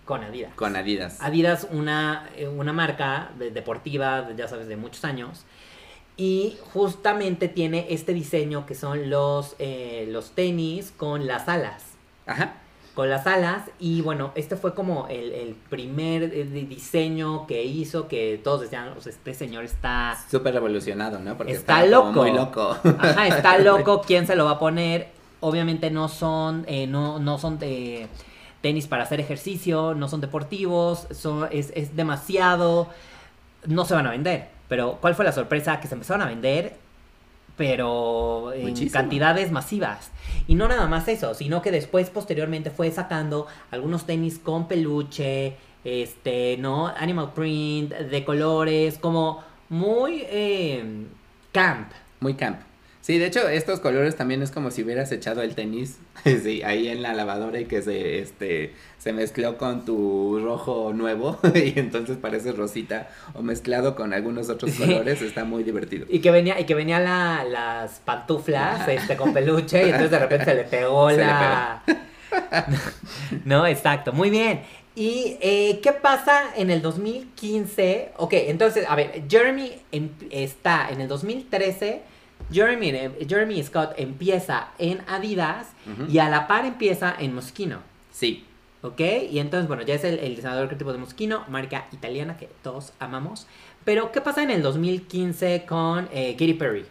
con 0.06 0.24
Adidas. 0.24 0.54
Con 0.56 0.76
Adidas. 0.76 1.18
Adidas, 1.22 1.68
una, 1.72 2.30
eh, 2.36 2.48
una 2.48 2.74
marca 2.74 3.32
de- 3.40 3.52
deportiva, 3.52 4.22
de- 4.24 4.36
ya 4.36 4.48
sabes, 4.48 4.68
de 4.68 4.78
muchos 4.78 5.04
años. 5.06 5.46
Y 6.18 6.58
justamente 6.74 7.48
tiene 7.50 7.88
este 7.90 8.14
diseño 8.14 8.66
que 8.66 8.74
son 8.76 9.10
los, 9.10 9.56
eh, 9.60 10.08
los 10.10 10.32
tenis 10.32 10.94
con 10.96 11.28
las 11.28 11.48
alas. 11.50 11.84
Ajá. 12.26 12.54
Con 12.94 13.10
las 13.10 13.28
alas. 13.28 13.64
Y 13.80 14.02
bueno, 14.02 14.32
este 14.36 14.56
fue 14.56 14.74
como 14.74 15.08
el, 15.10 15.34
el 15.34 15.56
primer 15.70 16.24
eh, 16.24 16.46
di- 16.46 16.62
diseño 16.66 17.46
que 17.48 17.64
hizo 17.66 18.08
que 18.08 18.40
todos 18.42 18.62
decían, 18.62 18.94
o 18.98 19.02
sea, 19.02 19.12
este 19.12 19.34
señor 19.34 19.66
está... 19.66 20.18
Súper 20.32 20.54
revolucionado, 20.54 21.20
¿no? 21.20 21.36
Porque 21.36 21.52
Está 21.52 21.82
como 21.82 21.92
loco. 21.92 22.12
muy 22.22 22.32
loco. 22.32 22.78
Ajá, 23.00 23.28
está 23.28 23.58
loco. 23.60 24.02
¿Quién 24.02 24.26
se 24.26 24.36
lo 24.38 24.46
va 24.46 24.52
a 24.52 24.60
poner? 24.60 25.10
Obviamente 25.46 25.92
no 25.92 26.08
son, 26.10 26.66
eh, 26.68 26.88
no, 26.88 27.20
no 27.20 27.38
son 27.38 27.60
de 27.60 28.08
tenis 28.62 28.88
para 28.88 29.04
hacer 29.04 29.20
ejercicio, 29.20 29.94
no 29.94 30.08
son 30.08 30.22
deportivos, 30.22 31.08
son, 31.12 31.48
es, 31.52 31.72
es 31.76 31.96
demasiado. 31.96 32.88
No 33.68 33.86
se 33.86 33.94
van 33.94 34.08
a 34.08 34.10
vender. 34.10 34.50
Pero, 34.68 34.98
¿cuál 35.00 35.14
fue 35.14 35.24
la 35.24 35.32
sorpresa? 35.32 35.80
Que 35.80 35.88
se 35.88 35.94
empezaron 35.94 36.24
a 36.24 36.26
vender, 36.26 36.76
pero 37.58 38.54
en 38.54 38.64
Muchísimo. 38.70 38.92
cantidades 38.92 39.52
masivas. 39.52 40.10
Y 40.48 40.56
no 40.56 40.68
nada 40.68 40.88
más 40.88 41.08
eso, 41.08 41.36
sino 41.36 41.62
que 41.62 41.70
después, 41.70 42.10
posteriormente, 42.10 42.72
fue 42.72 42.90
sacando 42.90 43.46
algunos 43.70 44.06
tenis 44.08 44.40
con 44.40 44.68
peluche, 44.68 45.58
este, 45.84 46.58
¿no? 46.58 46.88
Animal 46.88 47.34
print, 47.34 47.92
de 47.94 48.26
colores, 48.26 48.98
como 48.98 49.44
muy 49.70 50.24
eh, 50.26 51.06
camp. 51.52 51.92
Muy 52.20 52.34
camp. 52.34 52.62
Sí, 53.06 53.20
de 53.20 53.28
hecho, 53.28 53.48
estos 53.48 53.82
colores 53.82 54.16
también 54.16 54.42
es 54.42 54.50
como 54.50 54.72
si 54.72 54.82
hubieras 54.82 55.12
echado 55.12 55.44
el 55.44 55.54
tenis, 55.54 56.00
sí, 56.24 56.64
ahí 56.64 56.88
en 56.88 57.04
la 57.04 57.14
lavadora 57.14 57.60
y 57.60 57.66
que 57.66 57.84
se, 57.84 58.18
este, 58.18 58.74
se 58.98 59.14
mezcló 59.14 59.60
con 59.60 59.86
tu 59.86 60.40
rojo 60.44 60.92
nuevo 60.92 61.38
y 61.54 61.78
entonces 61.80 62.18
parece 62.18 62.52
rosita 62.52 63.08
o 63.36 63.44
mezclado 63.44 63.94
con 63.96 64.12
algunos 64.12 64.50
otros 64.50 64.72
Sí. 64.72 64.82
colores, 64.84 65.22
está 65.22 65.44
muy 65.46 65.62
divertido. 65.64 66.08
Y 66.10 66.18
que 66.18 66.32
venía, 66.32 66.60
y 66.60 66.64
que 66.66 66.74
venía 66.74 67.00
la- 67.00 67.44
las 67.44 68.00
pantuflas 68.00 68.88
este, 68.88 69.16
con 69.16 69.34
peluche 69.34 69.82
y 69.84 69.86
entonces 69.86 70.10
de 70.10 70.18
repente 70.20 70.46
se 70.46 70.56
le 70.56 70.64
pegó 70.64 71.10
Se 71.12 71.18
le 71.18 71.26
la... 71.26 71.84
no, 73.46 73.68
exacto, 73.68 74.14
muy 74.14 74.32
bien. 74.32 74.62
¿Y 74.96 75.38
eh, 75.42 75.80
qué 75.84 75.92
pasa 75.92 76.42
en 76.56 76.72
el 76.72 76.82
2015? 76.82 78.14
Ok, 78.18 78.34
entonces, 78.34 78.86
a 78.90 78.96
ver, 78.96 79.24
Jeremy 79.30 79.74
em- 79.92 80.10
está 80.32 80.90
en 80.90 81.02
el 81.02 81.08
2013, 81.08 82.02
Jeremy, 82.52 82.90
eh, 82.90 83.26
Jeremy 83.28 83.64
Scott 83.64 83.94
empieza 83.98 84.70
en 84.78 85.02
Adidas 85.08 85.68
y 86.10 86.20
a 86.20 86.30
la 86.30 86.48
par 86.48 86.66
empieza 86.66 87.16
en 87.18 87.34
Moschino. 87.34 87.80
Sí, 88.12 88.46
¿Ok? 88.82 89.02
Y 89.32 89.40
entonces, 89.40 89.68
bueno, 89.68 89.82
ya 89.82 89.96
es 89.96 90.04
el, 90.04 90.20
el 90.20 90.36
diseñador 90.36 90.68
creativo 90.68 90.92
de 90.94 91.00
Moschino, 91.00 91.44
marca 91.50 91.88
italiana 91.92 92.38
que 92.38 92.48
todos 92.62 92.94
amamos. 93.00 93.48
Pero, 93.84 94.12
¿qué 94.12 94.22
pasa 94.22 94.44
en 94.44 94.52
el 94.52 94.62
2015 94.62 95.66
con 95.68 96.08
eh, 96.14 96.34
Katy 96.38 96.54
Perry? 96.54 96.86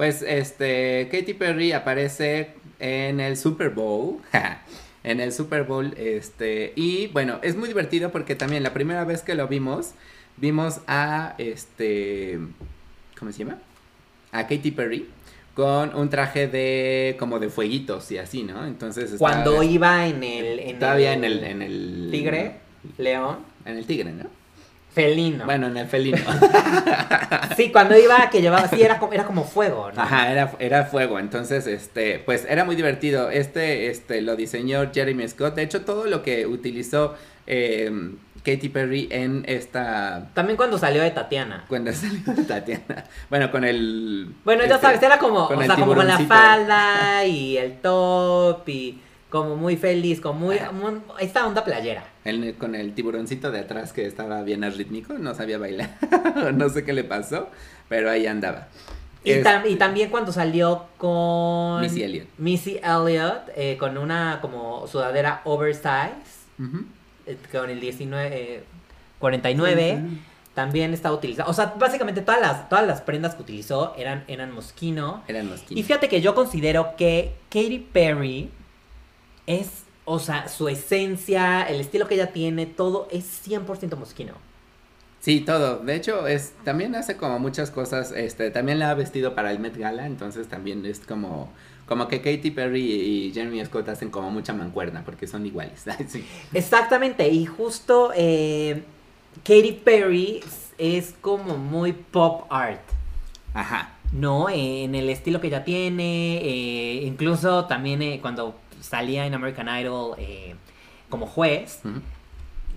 pues 0.00 0.22
este, 0.22 1.10
Katy 1.12 1.34
Perry 1.34 1.72
aparece 1.72 2.54
en 2.78 3.20
el 3.20 3.36
Super 3.36 3.68
Bowl, 3.68 4.16
en 5.04 5.20
el 5.20 5.30
Super 5.30 5.64
Bowl, 5.64 5.92
este, 5.98 6.72
y 6.74 7.08
bueno, 7.08 7.38
es 7.42 7.54
muy 7.54 7.68
divertido 7.68 8.10
porque 8.10 8.34
también 8.34 8.62
la 8.62 8.72
primera 8.72 9.04
vez 9.04 9.20
que 9.20 9.34
lo 9.34 9.46
vimos, 9.46 9.90
vimos 10.38 10.80
a, 10.86 11.34
este, 11.36 12.38
¿cómo 13.18 13.30
se 13.30 13.40
llama? 13.40 13.58
A 14.32 14.46
Katy 14.46 14.70
Perry 14.70 15.08
con 15.54 15.94
un 15.94 16.08
traje 16.08 16.46
de, 16.46 17.16
como 17.18 17.38
de 17.38 17.48
fueguitos 17.48 18.10
y 18.12 18.18
así, 18.18 18.44
¿no? 18.44 18.66
Entonces, 18.66 19.16
Cuando 19.18 19.62
iba 19.62 20.06
en 20.06 20.22
el... 20.22 20.58
En 20.60 20.78
todavía 20.78 21.12
en 21.12 21.24
el, 21.24 21.44
en 21.44 21.62
el... 21.62 22.08
Tigre, 22.10 22.56
león, 22.98 23.38
En 23.64 23.76
el 23.76 23.84
tigre, 23.84 24.12
¿no? 24.12 24.40
felino. 24.92 25.44
Bueno, 25.44 25.68
en 25.68 25.76
el 25.76 25.86
felino. 25.86 26.18
Sí, 27.56 27.70
cuando 27.70 27.98
iba 27.98 28.30
que 28.30 28.40
llevaba, 28.40 28.68
sí, 28.68 28.80
era 28.80 28.98
como, 28.98 29.12
era 29.12 29.24
como 29.24 29.44
fuego, 29.44 29.90
¿no? 29.92 30.00
Ajá, 30.00 30.32
era, 30.32 30.52
era 30.58 30.84
fuego. 30.86 31.18
Entonces, 31.18 31.66
este, 31.66 32.18
pues 32.18 32.46
era 32.48 32.64
muy 32.64 32.74
divertido. 32.74 33.28
Este, 33.30 33.88
este, 33.88 34.22
lo 34.22 34.34
diseñó 34.34 34.90
Jeremy 34.92 35.28
Scott. 35.28 35.56
De 35.56 35.62
hecho, 35.62 35.82
todo 35.82 36.06
lo 36.06 36.22
que 36.22 36.46
utilizó 36.46 37.16
eh, 37.46 37.90
Katy 38.44 38.68
Perry 38.70 39.08
en 39.10 39.44
esta. 39.46 40.28
También 40.34 40.56
cuando 40.56 40.78
salió 40.78 41.02
de 41.02 41.10
Tatiana. 41.10 41.64
Cuando 41.68 41.92
salió 41.92 42.20
Tatiana. 42.46 43.04
Bueno, 43.28 43.50
con 43.50 43.64
el. 43.64 44.34
Bueno, 44.44 44.64
ya 44.64 44.74
este, 44.76 44.86
sabes, 44.86 45.02
era 45.02 45.18
como, 45.18 45.46
con 45.48 45.58
o 45.58 45.62
sea, 45.62 45.74
como 45.76 45.94
con 45.94 46.06
la 46.06 46.18
falda 46.20 47.24
y 47.26 47.56
el 47.56 47.78
top 47.80 48.68
y 48.68 49.00
como 49.28 49.54
muy 49.56 49.76
feliz, 49.76 50.20
como 50.20 50.46
muy, 50.46 50.58
esta 51.20 51.46
onda 51.46 51.62
playera. 51.64 52.02
el- 52.24 52.54
con 52.56 52.74
el 52.74 52.94
tiburoncito 52.94 53.52
de 53.52 53.60
atrás 53.60 53.92
que 53.92 54.04
estaba 54.06 54.42
bien 54.42 54.64
arrítmico, 54.64 55.12
no 55.14 55.34
sabía 55.34 55.56
bailar. 55.58 55.90
no 56.54 56.68
sé 56.68 56.84
qué 56.84 56.92
le 56.92 57.04
pasó, 57.04 57.48
pero 57.88 58.10
ahí 58.10 58.26
andaba. 58.26 58.66
Y, 59.22 59.32
Es- 59.32 59.44
tam- 59.46 59.70
y 59.70 59.76
también 59.76 60.10
cuando 60.10 60.32
salió 60.32 60.86
con 60.96 61.80
Missy 61.82 62.02
Elliott. 62.02 62.26
Missy 62.38 62.80
Elliott, 62.82 63.50
eh, 63.54 63.76
con 63.78 63.98
una 63.98 64.38
como 64.40 64.86
sudadera 64.88 65.42
oversize, 65.44 66.10
eh, 66.58 66.64
con 67.50 67.70
el 67.70 67.80
19, 67.80 68.28
eh, 68.32 68.64
49, 69.18 70.02
también 70.54 70.92
estaba 70.92 71.14
utilizado. 71.14 71.50
O 71.50 71.54
sea, 71.54 71.74
básicamente 71.78 72.22
todas 72.22 72.40
las, 72.40 72.68
todas 72.68 72.86
las 72.86 73.00
prendas 73.00 73.34
que 73.34 73.42
utilizó 73.42 73.94
eran, 73.96 74.24
eran 74.28 74.52
Moschino. 74.52 75.22
Eran 75.28 75.48
los 75.48 75.64
Y 75.70 75.82
fíjate 75.82 76.08
que 76.08 76.20
yo 76.20 76.34
considero 76.34 76.96
que 76.96 77.34
Katy 77.50 77.78
Perry 77.92 78.50
es, 79.46 79.84
o 80.04 80.18
sea, 80.18 80.48
su 80.48 80.68
esencia, 80.68 81.62
el 81.62 81.80
estilo 81.80 82.08
que 82.08 82.14
ella 82.14 82.32
tiene, 82.32 82.66
todo 82.66 83.08
es 83.10 83.24
100% 83.46 83.96
Moschino. 83.96 84.34
Sí, 85.20 85.40
todo. 85.40 85.78
De 85.80 85.94
hecho, 85.94 86.26
es 86.26 86.54
también 86.64 86.94
hace 86.94 87.16
como 87.16 87.38
muchas 87.38 87.70
cosas. 87.70 88.10
Este, 88.12 88.50
también 88.50 88.78
la 88.78 88.90
ha 88.90 88.94
vestido 88.94 89.34
para 89.34 89.52
el 89.52 89.58
Met 89.58 89.76
Gala, 89.76 90.06
entonces 90.06 90.48
también 90.48 90.84
es 90.86 91.00
como 91.00 91.52
como 91.90 92.06
que 92.06 92.20
Katy 92.20 92.52
Perry 92.52 92.82
y 92.82 93.32
Jeremy 93.34 93.64
Scott 93.64 93.88
hacen 93.88 94.10
como 94.10 94.30
mucha 94.30 94.52
mancuerna 94.52 95.02
porque 95.04 95.26
son 95.26 95.44
iguales. 95.44 95.84
Sí. 96.08 96.24
Exactamente, 96.54 97.28
y 97.28 97.46
justo 97.46 98.12
eh, 98.14 98.84
Katy 99.42 99.72
Perry 99.84 100.40
es- 100.78 101.14
como 101.20 101.56
muy 101.56 101.92
pop 101.92 102.46
art. 102.48 102.80
Ajá. 103.54 103.94
¿no? 104.12 104.48
Eh, 104.48 104.84
en 104.84 104.94
el 104.94 105.10
estilo 105.10 105.40
que 105.40 105.48
ella 105.48 105.64
tiene, 105.64 106.36
eh, 106.36 107.02
incluso 107.04 107.64
también 107.64 108.02
eh, 108.02 108.20
cuando 108.22 108.54
salía 108.80 109.26
en 109.26 109.34
American 109.34 109.68
Idol 109.80 110.14
como 111.08 111.26
juez, 111.26 111.80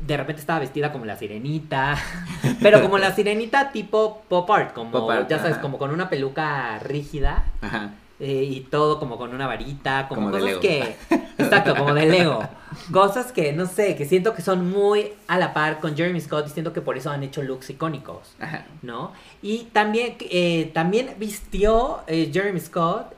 de 0.08 0.18
repente 0.18 0.40
estaba 0.42 0.58
vestida 0.60 0.92
como 0.92 1.06
la 1.06 1.18
sirenita, 1.18 2.00
pero 2.64 2.82
como 2.82 2.98
la 2.98 3.14
sirenita 3.14 3.72
tipo 3.72 4.24
pop 4.28 4.50
art, 4.50 4.74
como, 4.74 4.90
Pop 4.90 5.12
art, 5.12 5.30
ya 5.30 5.38
sabes, 5.38 5.54
ajá. 5.54 5.62
como 5.62 5.78
con 5.78 5.92
una 5.92 6.10
peluca 6.10 6.80
rígida. 6.80 7.46
Ajá. 7.62 7.92
Eh, 8.24 8.48
y 8.50 8.62
todo 8.62 9.00
como 9.00 9.18
con 9.18 9.34
una 9.34 9.48
varita, 9.48 10.08
como, 10.08 10.32
cosas 10.32 10.56
que... 10.60 10.96
Exacto, 11.38 11.76
como 11.76 11.94
de 11.94 12.06
Lego. 12.06 12.48
Cosas 12.90 13.34
que, 13.34 13.52
no 13.52 13.66
sé, 13.66 13.98
que 13.98 14.06
siento 14.06 14.34
que 14.34 14.42
son 14.42 14.70
muy 14.70 15.12
a 15.28 15.38
la 15.38 15.54
par 15.54 15.82
con 15.82 15.98
Jeremy 15.98 16.22
Scott 16.22 16.48
y 16.48 16.50
siento 16.52 16.72
que 16.72 16.80
por 16.80 16.98
eso 16.98 17.10
han 17.10 17.22
hecho 17.24 17.42
looks 17.42 17.70
icónicos. 17.72 18.34
Ajá. 18.40 18.66
¿no? 18.82 19.12
Y 19.42 19.66
también, 19.74 20.16
eh, 20.22 20.72
también 20.74 21.16
vistió 21.20 22.00
eh, 22.08 22.30
Jeremy 22.32 22.62
Scott, 22.62 23.14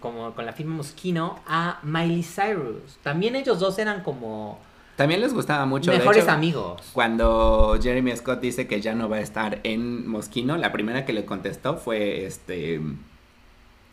como 0.00 0.34
con 0.34 0.46
la 0.46 0.54
firma 0.54 0.74
Moschino, 0.74 1.38
a 1.46 1.78
Miley 1.82 2.22
Cyrus. 2.22 2.96
También 3.02 3.36
ellos 3.36 3.60
dos 3.60 3.78
eran 3.78 4.02
como 4.02 4.58
También 4.96 5.20
les 5.20 5.34
gustaba 5.34 5.66
mucho. 5.66 5.90
de 5.90 5.98
mejores 5.98 6.24
hecho, 6.24 6.32
amigos. 6.32 6.82
Cuando 6.94 7.78
Jeremy 7.82 8.16
Scott 8.16 8.40
dice 8.40 8.66
que 8.66 8.80
ya 8.80 8.94
no 8.94 9.10
va 9.10 9.16
a 9.16 9.20
estar 9.20 9.60
en 9.64 10.08
Mosquino, 10.08 10.56
la 10.56 10.72
primera 10.72 11.04
que 11.04 11.12
le 11.12 11.26
contestó 11.26 11.76
fue 11.76 12.24
este 12.24 12.80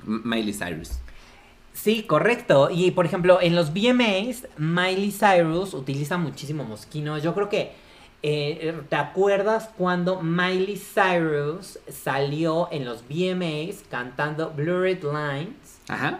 Miley 0.05 0.53
Cyrus. 0.53 0.91
Sí, 1.73 2.03
correcto. 2.03 2.69
Y 2.71 2.91
por 2.91 3.05
ejemplo, 3.05 3.39
en 3.41 3.55
los 3.55 3.73
VMAs, 3.73 4.47
Miley 4.57 5.11
Cyrus 5.11 5.73
utiliza 5.73 6.17
muchísimo 6.17 6.63
Moschino. 6.63 7.17
Yo 7.17 7.33
creo 7.33 7.49
que. 7.49 7.71
eh, 8.21 8.73
¿Te 8.89 8.95
acuerdas 8.95 9.69
cuando 9.77 10.21
Miley 10.21 10.77
Cyrus 10.77 11.79
salió 11.89 12.69
en 12.71 12.85
los 12.85 13.03
VMAs 13.09 13.83
cantando 13.89 14.51
Blurred 14.51 15.03
Lines? 15.03 15.79
Ajá. 15.89 16.19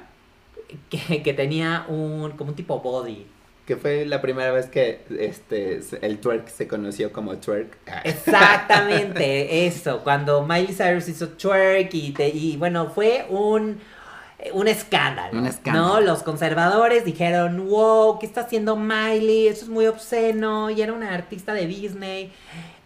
Que, 0.89 1.21
que 1.21 1.33
tenía 1.33 1.85
un. 1.87 2.31
como 2.31 2.49
un 2.49 2.55
tipo 2.55 2.79
body. 2.79 3.27
Que 3.65 3.77
fue 3.77 4.05
la 4.05 4.21
primera 4.21 4.51
vez 4.51 4.65
que 4.65 5.05
este 5.19 5.79
el 6.01 6.19
twerk 6.19 6.49
se 6.49 6.67
conoció 6.67 7.13
como 7.13 7.37
twerk. 7.37 7.77
Ah. 7.87 8.01
Exactamente, 8.03 9.65
eso. 9.67 10.01
Cuando 10.03 10.43
Miley 10.45 10.73
Cyrus 10.73 11.07
hizo 11.07 11.29
twerk 11.29 11.93
y, 11.93 12.11
te- 12.11 12.27
y 12.29 12.57
bueno, 12.57 12.89
fue 12.89 13.25
un, 13.29 13.79
un 14.53 14.67
escándalo. 14.67 15.39
Un 15.39 15.47
escándalo. 15.47 15.87
¿no? 15.87 16.01
Los 16.01 16.23
conservadores 16.23 17.05
dijeron, 17.05 17.67
wow, 17.69 18.19
¿qué 18.19 18.25
está 18.25 18.41
haciendo 18.41 18.75
Miley? 18.75 19.47
Eso 19.47 19.63
es 19.65 19.69
muy 19.69 19.87
obsceno. 19.87 20.69
Y 20.69 20.81
era 20.81 20.91
una 20.93 21.13
artista 21.13 21.53
de 21.53 21.65
Disney. 21.65 22.31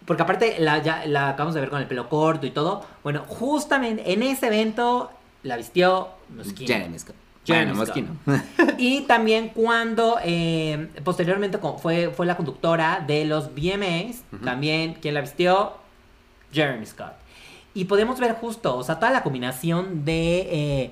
Porque 0.04 0.22
aparte 0.22 0.56
la, 0.58 0.80
ya, 0.82 1.04
la 1.06 1.30
acabamos 1.30 1.54
de 1.54 1.60
ver 1.60 1.70
con 1.70 1.80
el 1.80 1.86
pelo 1.88 2.08
corto 2.08 2.46
y 2.46 2.50
todo. 2.50 2.84
Bueno, 3.02 3.24
justamente 3.26 4.12
en 4.12 4.22
ese 4.22 4.46
evento 4.46 5.10
la 5.42 5.56
vistió 5.56 6.08
Moschino. 6.28 6.66
Jeremy 6.66 6.98
Scott. 6.98 7.16
Bueno, 7.48 7.86
Scott. 7.86 8.04
Y 8.78 9.02
también 9.02 9.48
cuando 9.48 10.18
eh, 10.22 10.88
posteriormente 11.04 11.58
fue, 11.80 12.10
fue 12.10 12.26
la 12.26 12.36
conductora 12.36 13.04
de 13.06 13.24
los 13.24 13.54
VMAs, 13.54 14.22
también 14.44 14.94
quien 14.94 15.14
la 15.14 15.20
vistió, 15.20 15.72
Jeremy 16.52 16.86
Scott. 16.86 17.12
Y 17.74 17.84
podemos 17.84 18.18
ver 18.20 18.34
justo, 18.34 18.76
o 18.76 18.84
sea, 18.84 18.96
toda 18.96 19.10
la 19.10 19.22
combinación 19.22 20.04
de... 20.04 20.38
eh, 20.40 20.90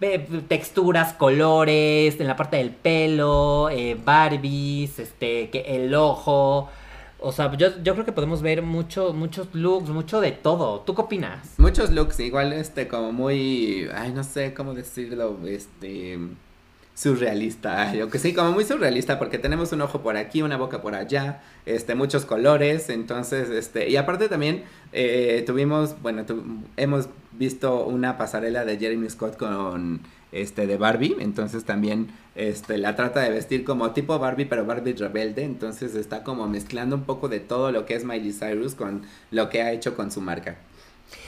de 0.00 0.18
texturas, 0.46 1.12
colores, 1.14 2.20
en 2.20 2.26
la 2.28 2.36
parte 2.36 2.56
del 2.58 2.70
pelo, 2.70 3.68
eh, 3.68 3.96
Barbies, 4.02 4.98
este, 5.00 5.50
que 5.50 5.60
el 5.76 5.92
ojo. 5.94 6.70
O 7.20 7.32
sea, 7.32 7.52
yo, 7.56 7.68
yo 7.82 7.94
creo 7.94 8.04
que 8.04 8.12
podemos 8.12 8.42
ver 8.42 8.62
mucho, 8.62 9.12
muchos 9.12 9.48
looks, 9.52 9.88
mucho 9.90 10.20
de 10.20 10.30
todo. 10.32 10.80
¿Tú 10.80 10.94
qué 10.94 11.00
opinas? 11.02 11.40
Muchos 11.58 11.90
looks, 11.90 12.20
igual 12.20 12.52
este 12.52 12.86
como 12.86 13.10
muy, 13.12 13.88
ay, 13.94 14.12
no 14.12 14.22
sé 14.22 14.54
cómo 14.54 14.72
decirlo, 14.74 15.36
este 15.46 16.18
surrealista, 16.94 17.94
yo 17.94 18.10
que 18.10 18.18
sí, 18.18 18.34
como 18.34 18.50
muy 18.50 18.64
surrealista 18.64 19.20
porque 19.20 19.38
tenemos 19.38 19.70
un 19.72 19.80
ojo 19.82 20.00
por 20.00 20.16
aquí, 20.16 20.42
una 20.42 20.56
boca 20.56 20.82
por 20.82 20.96
allá, 20.96 21.40
este 21.64 21.94
muchos 21.94 22.24
colores, 22.24 22.88
entonces 22.90 23.50
este 23.50 23.88
y 23.88 23.96
aparte 23.96 24.28
también 24.28 24.64
eh, 24.92 25.44
tuvimos, 25.46 26.00
bueno, 26.02 26.26
tu- 26.26 26.42
hemos 26.76 27.08
visto 27.32 27.84
una 27.86 28.18
pasarela 28.18 28.64
de 28.64 28.78
Jeremy 28.78 29.08
Scott 29.10 29.36
con 29.36 30.00
este 30.32 30.66
de 30.66 30.76
Barbie, 30.76 31.16
entonces 31.20 31.64
también 31.64 32.08
este 32.34 32.78
la 32.78 32.96
trata 32.96 33.20
de 33.20 33.30
vestir 33.30 33.64
como 33.64 33.92
tipo 33.92 34.18
Barbie, 34.18 34.44
pero 34.46 34.64
Barbie 34.64 34.92
rebelde, 34.92 35.42
entonces 35.44 35.94
está 35.94 36.22
como 36.22 36.46
mezclando 36.48 36.96
un 36.96 37.04
poco 37.04 37.28
de 37.28 37.40
todo 37.40 37.72
lo 37.72 37.86
que 37.86 37.94
es 37.94 38.04
Miley 38.04 38.32
Cyrus 38.32 38.74
con 38.74 39.02
lo 39.30 39.48
que 39.48 39.62
ha 39.62 39.72
hecho 39.72 39.96
con 39.96 40.10
su 40.10 40.20
marca. 40.20 40.58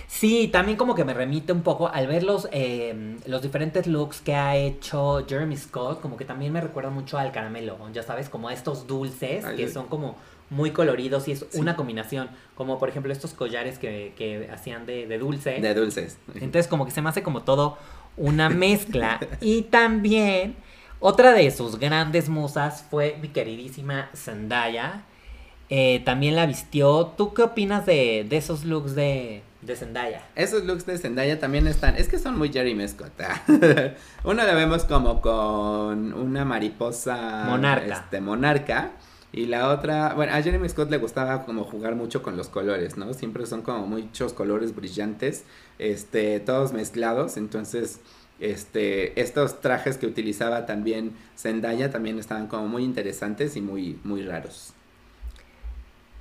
Sí, 0.08 0.48
también 0.48 0.76
como 0.76 0.94
que 0.94 1.04
me 1.04 1.14
remite 1.14 1.52
un 1.52 1.62
poco 1.62 1.88
al 1.88 2.06
ver 2.06 2.22
los, 2.22 2.48
eh, 2.52 3.16
los 3.26 3.42
diferentes 3.42 3.86
looks 3.86 4.20
que 4.20 4.34
ha 4.34 4.56
hecho 4.56 5.24
Jeremy 5.26 5.56
Scott, 5.56 6.00
como 6.00 6.16
que 6.16 6.24
también 6.24 6.52
me 6.52 6.60
recuerda 6.60 6.90
mucho 6.90 7.16
al 7.16 7.32
caramelo, 7.32 7.78
ya 7.92 8.02
sabes, 8.02 8.28
como 8.28 8.48
a 8.48 8.52
estos 8.52 8.86
dulces 8.86 9.44
Ay, 9.44 9.56
que 9.56 9.68
son 9.68 9.86
como 9.86 10.16
muy 10.50 10.72
coloridos 10.72 11.28
y 11.28 11.32
es 11.32 11.46
Sí. 11.48 11.60
una 11.60 11.76
combinación, 11.76 12.28
como 12.56 12.78
por 12.80 12.88
ejemplo 12.88 13.12
estos 13.12 13.32
collares 13.34 13.78
que, 13.78 14.12
que 14.18 14.50
hacían 14.52 14.84
de, 14.84 15.06
de 15.06 15.16
dulce. 15.16 15.60
De 15.60 15.74
dulces. 15.74 16.18
Entonces 16.34 16.66
como 16.66 16.84
que 16.84 16.90
se 16.90 17.00
me 17.00 17.08
hace 17.08 17.22
como 17.22 17.42
todo 17.42 17.78
una 18.20 18.48
mezcla. 18.50 19.18
y 19.40 19.62
también 19.62 20.54
otra 21.00 21.32
de 21.32 21.50
sus 21.50 21.78
grandes 21.78 22.28
musas 22.28 22.84
fue 22.88 23.16
mi 23.20 23.28
queridísima 23.28 24.10
Zendaya. 24.14 25.02
Eh, 25.70 26.02
también 26.04 26.36
la 26.36 26.46
vistió. 26.46 27.12
¿Tú 27.16 27.32
qué 27.32 27.42
opinas 27.42 27.86
de, 27.86 28.26
de 28.28 28.36
esos 28.36 28.64
looks 28.64 28.94
de, 28.94 29.42
de 29.62 29.76
Zendaya? 29.76 30.22
Esos 30.34 30.64
looks 30.64 30.84
de 30.84 30.98
Zendaya 30.98 31.38
también 31.38 31.66
están, 31.66 31.96
es 31.96 32.08
que 32.08 32.18
son 32.18 32.36
muy 32.36 32.52
Jeremy 32.52 32.86
Scott. 32.88 33.12
ah. 33.20 33.40
Uno 34.24 34.42
la 34.42 34.54
vemos 34.54 34.84
como 34.84 35.20
con 35.20 36.12
una 36.12 36.44
mariposa 36.44 37.44
Monarca. 37.46 37.94
este, 37.94 38.20
monarca 38.20 38.90
y 39.32 39.46
la 39.46 39.68
otra, 39.70 40.14
bueno, 40.14 40.32
a 40.32 40.42
Jeremy 40.42 40.68
Scott 40.68 40.90
le 40.90 40.98
gustaba 40.98 41.44
como 41.44 41.64
jugar 41.64 41.94
mucho 41.94 42.22
con 42.22 42.36
los 42.36 42.48
colores, 42.48 42.96
¿no? 42.96 43.12
Siempre 43.14 43.46
son 43.46 43.62
como 43.62 43.86
muchos 43.86 44.32
colores 44.32 44.74
brillantes, 44.74 45.44
este, 45.78 46.40
todos 46.40 46.72
mezclados, 46.72 47.36
entonces 47.36 48.00
este, 48.40 49.20
estos 49.20 49.60
trajes 49.60 49.98
que 49.98 50.06
utilizaba 50.06 50.66
también 50.66 51.12
Zendaya 51.36 51.90
también 51.90 52.18
estaban 52.18 52.46
como 52.48 52.66
muy 52.66 52.84
interesantes 52.84 53.56
y 53.56 53.60
muy, 53.60 54.00
muy 54.02 54.22
raros. 54.22 54.74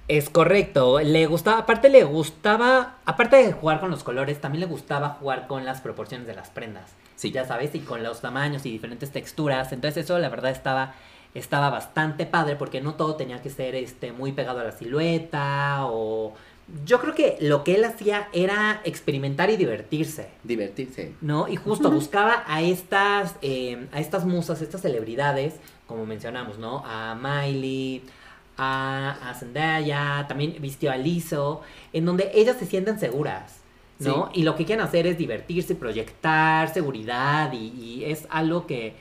Es 0.07 0.29
correcto, 0.29 0.99
le 1.01 1.27
gustaba, 1.27 1.59
aparte 1.59 1.87
le 1.87 2.03
gustaba, 2.03 2.97
aparte 3.05 3.35
de 3.35 3.51
jugar 3.53 3.79
con 3.79 3.91
los 3.91 4.03
colores, 4.03 4.41
también 4.41 4.61
le 4.61 4.65
gustaba 4.65 5.09
jugar 5.09 5.45
con 5.47 5.65
las 5.65 5.81
proporciones 5.81 6.25
de 6.25 6.33
las 6.33 6.49
prendas. 6.49 6.95
Sí. 7.15 7.31
Ya 7.31 7.45
sabes, 7.45 7.75
y 7.75 7.79
con 7.79 8.01
los 8.01 8.21
tamaños 8.21 8.65
y 8.65 8.71
diferentes 8.71 9.11
texturas. 9.11 9.71
Entonces 9.71 10.05
eso 10.05 10.17
la 10.17 10.29
verdad 10.29 10.51
estaba, 10.51 10.95
estaba 11.33 11.69
bastante 11.69 12.25
padre 12.25 12.55
porque 12.55 12.81
no 12.81 12.95
todo 12.95 13.15
tenía 13.15 13.41
que 13.41 13.50
ser 13.50 13.75
este, 13.75 14.12
muy 14.12 14.31
pegado 14.31 14.59
a 14.59 14.63
la 14.63 14.71
silueta 14.71 15.86
o... 15.86 16.33
Yo 16.86 17.00
creo 17.00 17.15
que 17.15 17.36
lo 17.41 17.63
que 17.63 17.74
él 17.74 17.83
hacía 17.83 18.29
era 18.31 18.81
experimentar 18.83 19.50
y 19.50 19.57
divertirse. 19.57 20.29
Divertirse. 20.43 21.13
¿no? 21.19 21.48
Y 21.48 21.55
justo 21.55 21.89
buscaba 21.89 22.43
a 22.45 22.62
estas, 22.62 23.33
eh, 23.41 23.88
a 23.91 24.00
estas 24.00 24.24
musas, 24.24 24.62
estas 24.62 24.81
celebridades, 24.81 25.55
como 25.88 26.05
mencionamos, 26.05 26.59
¿no? 26.59 26.83
A 26.86 27.15
Miley, 27.15 28.03
a, 28.55 29.17
a 29.27 29.33
Zendaya, 29.33 30.25
también 30.27 30.58
vistió 30.60 30.91
a 30.91 30.97
Lizzo, 30.97 31.62
en 31.91 32.06
donde 32.06 32.30
ellas 32.36 32.58
se 32.60 32.67
sienten 32.67 32.99
seguras, 32.99 33.62
¿no? 33.97 34.30
Y 34.34 34.43
lo 34.43 34.56
que 34.56 34.65
quieren 34.65 34.86
hacer 34.86 35.08
es 35.08 35.17
divertirse, 35.17 35.73
proyectar 35.73 36.71
seguridad, 36.71 37.51
y, 37.51 37.69
y 37.69 38.03
es 38.06 38.27
algo 38.30 38.67
que, 38.67 38.93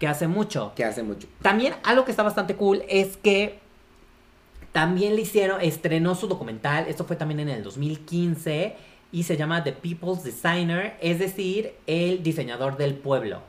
que 0.00 0.08
hace 0.08 0.26
mucho. 0.26 0.72
Que 0.74 0.84
hace 0.84 1.04
mucho. 1.04 1.28
También 1.42 1.74
algo 1.84 2.04
que 2.04 2.10
está 2.10 2.24
bastante 2.24 2.56
cool 2.56 2.82
es 2.88 3.16
que 3.18 3.60
también 4.72 5.14
le 5.14 5.22
hicieron, 5.22 5.60
estrenó 5.60 6.14
su 6.16 6.26
documental, 6.26 6.86
esto 6.88 7.04
fue 7.04 7.16
también 7.16 7.40
en 7.40 7.48
el 7.48 7.62
2015 7.62 8.76
y 9.12 9.24
se 9.24 9.36
llama 9.36 9.62
The 9.64 9.72
People's 9.72 10.22
Designer, 10.24 10.96
es 11.00 11.18
decir, 11.18 11.74
el 11.86 12.22
diseñador 12.22 12.76
del 12.76 12.94
pueblo, 12.94 13.42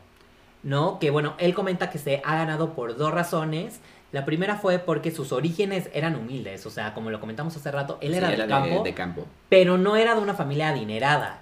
¿no? 0.63 0.97
Que 0.99 1.09
bueno, 1.11 1.35
él 1.37 1.53
comenta 1.53 1.89
que 1.89 1.99
se 1.99 2.21
ha 2.25 2.35
ganado 2.35 2.73
por 2.73 2.97
dos 2.97 3.11
razones. 3.13 3.79
La 4.11 4.25
primera 4.25 4.55
fue 4.57 4.79
porque 4.79 5.11
sus 5.11 5.31
orígenes 5.31 5.89
eran 5.93 6.15
humildes, 6.15 6.65
o 6.65 6.69
sea, 6.69 6.93
como 6.93 7.11
lo 7.11 7.19
comentamos 7.19 7.55
hace 7.55 7.71
rato, 7.71 7.97
él 8.01 8.11
Sí, 8.11 8.17
era, 8.17 8.29
del 8.31 8.47
campo, 8.47 8.83
de 8.83 8.93
campo. 8.93 9.25
pero 9.47 9.77
no 9.77 9.95
era 9.95 10.15
de 10.15 10.21
una 10.21 10.33
familia 10.33 10.69
adinerada. 10.69 11.39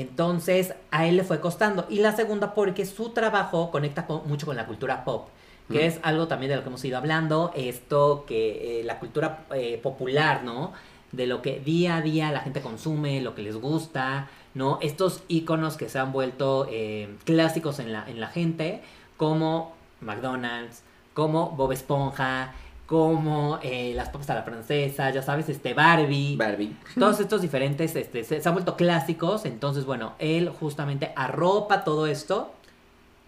Entonces 0.00 0.74
a 0.90 1.06
él 1.06 1.16
le 1.16 1.24
fue 1.24 1.40
costando. 1.40 1.86
Y 1.88 1.98
la 2.00 2.14
segunda 2.14 2.54
porque 2.54 2.86
su 2.86 3.10
trabajo 3.10 3.70
conecta 3.70 4.06
con- 4.06 4.26
mucho 4.28 4.46
con 4.46 4.56
la 4.56 4.66
cultura 4.66 5.04
pop, 5.04 5.28
que 5.70 5.86
es 5.86 5.98
algo 6.02 6.28
también 6.28 6.50
de 6.50 6.56
lo 6.56 6.62
que 6.62 6.68
hemos 6.68 6.84
ido 6.84 6.96
hablando, 6.96 7.50
esto 7.54 8.24
que 8.26 8.80
eh, 8.80 8.84
la 8.84 8.98
cultura 9.00 9.44
eh, 9.54 9.78
popular, 9.82 10.42
¿no? 10.44 10.72
De 11.12 11.26
lo 11.26 11.42
que 11.42 11.58
día 11.60 11.96
a 11.96 12.00
día 12.00 12.30
la 12.32 12.40
gente 12.40 12.60
consume, 12.60 13.20
lo 13.20 13.34
que 13.34 13.42
les 13.42 13.56
gusta, 13.56 14.28
¿no? 14.54 14.78
Estos 14.80 15.22
iconos 15.28 15.76
que 15.76 15.88
se 15.88 15.98
han 15.98 16.12
vuelto 16.12 16.66
eh, 16.70 17.08
clásicos 17.24 17.80
en 17.80 17.92
la, 17.92 18.08
en 18.08 18.20
la 18.20 18.28
gente, 18.28 18.82
como 19.16 19.72
McDonald's, 20.00 20.82
como 21.12 21.50
Bob 21.50 21.72
Esponja, 21.72 22.54
como 22.88 23.58
eh, 23.62 23.92
las 23.94 24.08
papas 24.08 24.30
a 24.30 24.34
la 24.34 24.42
francesa, 24.44 25.10
ya 25.10 25.22
sabes, 25.22 25.50
este 25.50 25.74
Barbie. 25.74 26.36
Barbie. 26.36 26.74
Todos 26.98 27.20
estos 27.20 27.42
diferentes 27.42 27.94
este, 27.94 28.24
se, 28.24 28.40
se 28.40 28.48
han 28.48 28.54
vuelto 28.54 28.76
clásicos, 28.76 29.44
entonces 29.44 29.84
bueno, 29.84 30.14
él 30.18 30.48
justamente 30.48 31.12
arropa 31.14 31.84
todo 31.84 32.06
esto 32.06 32.50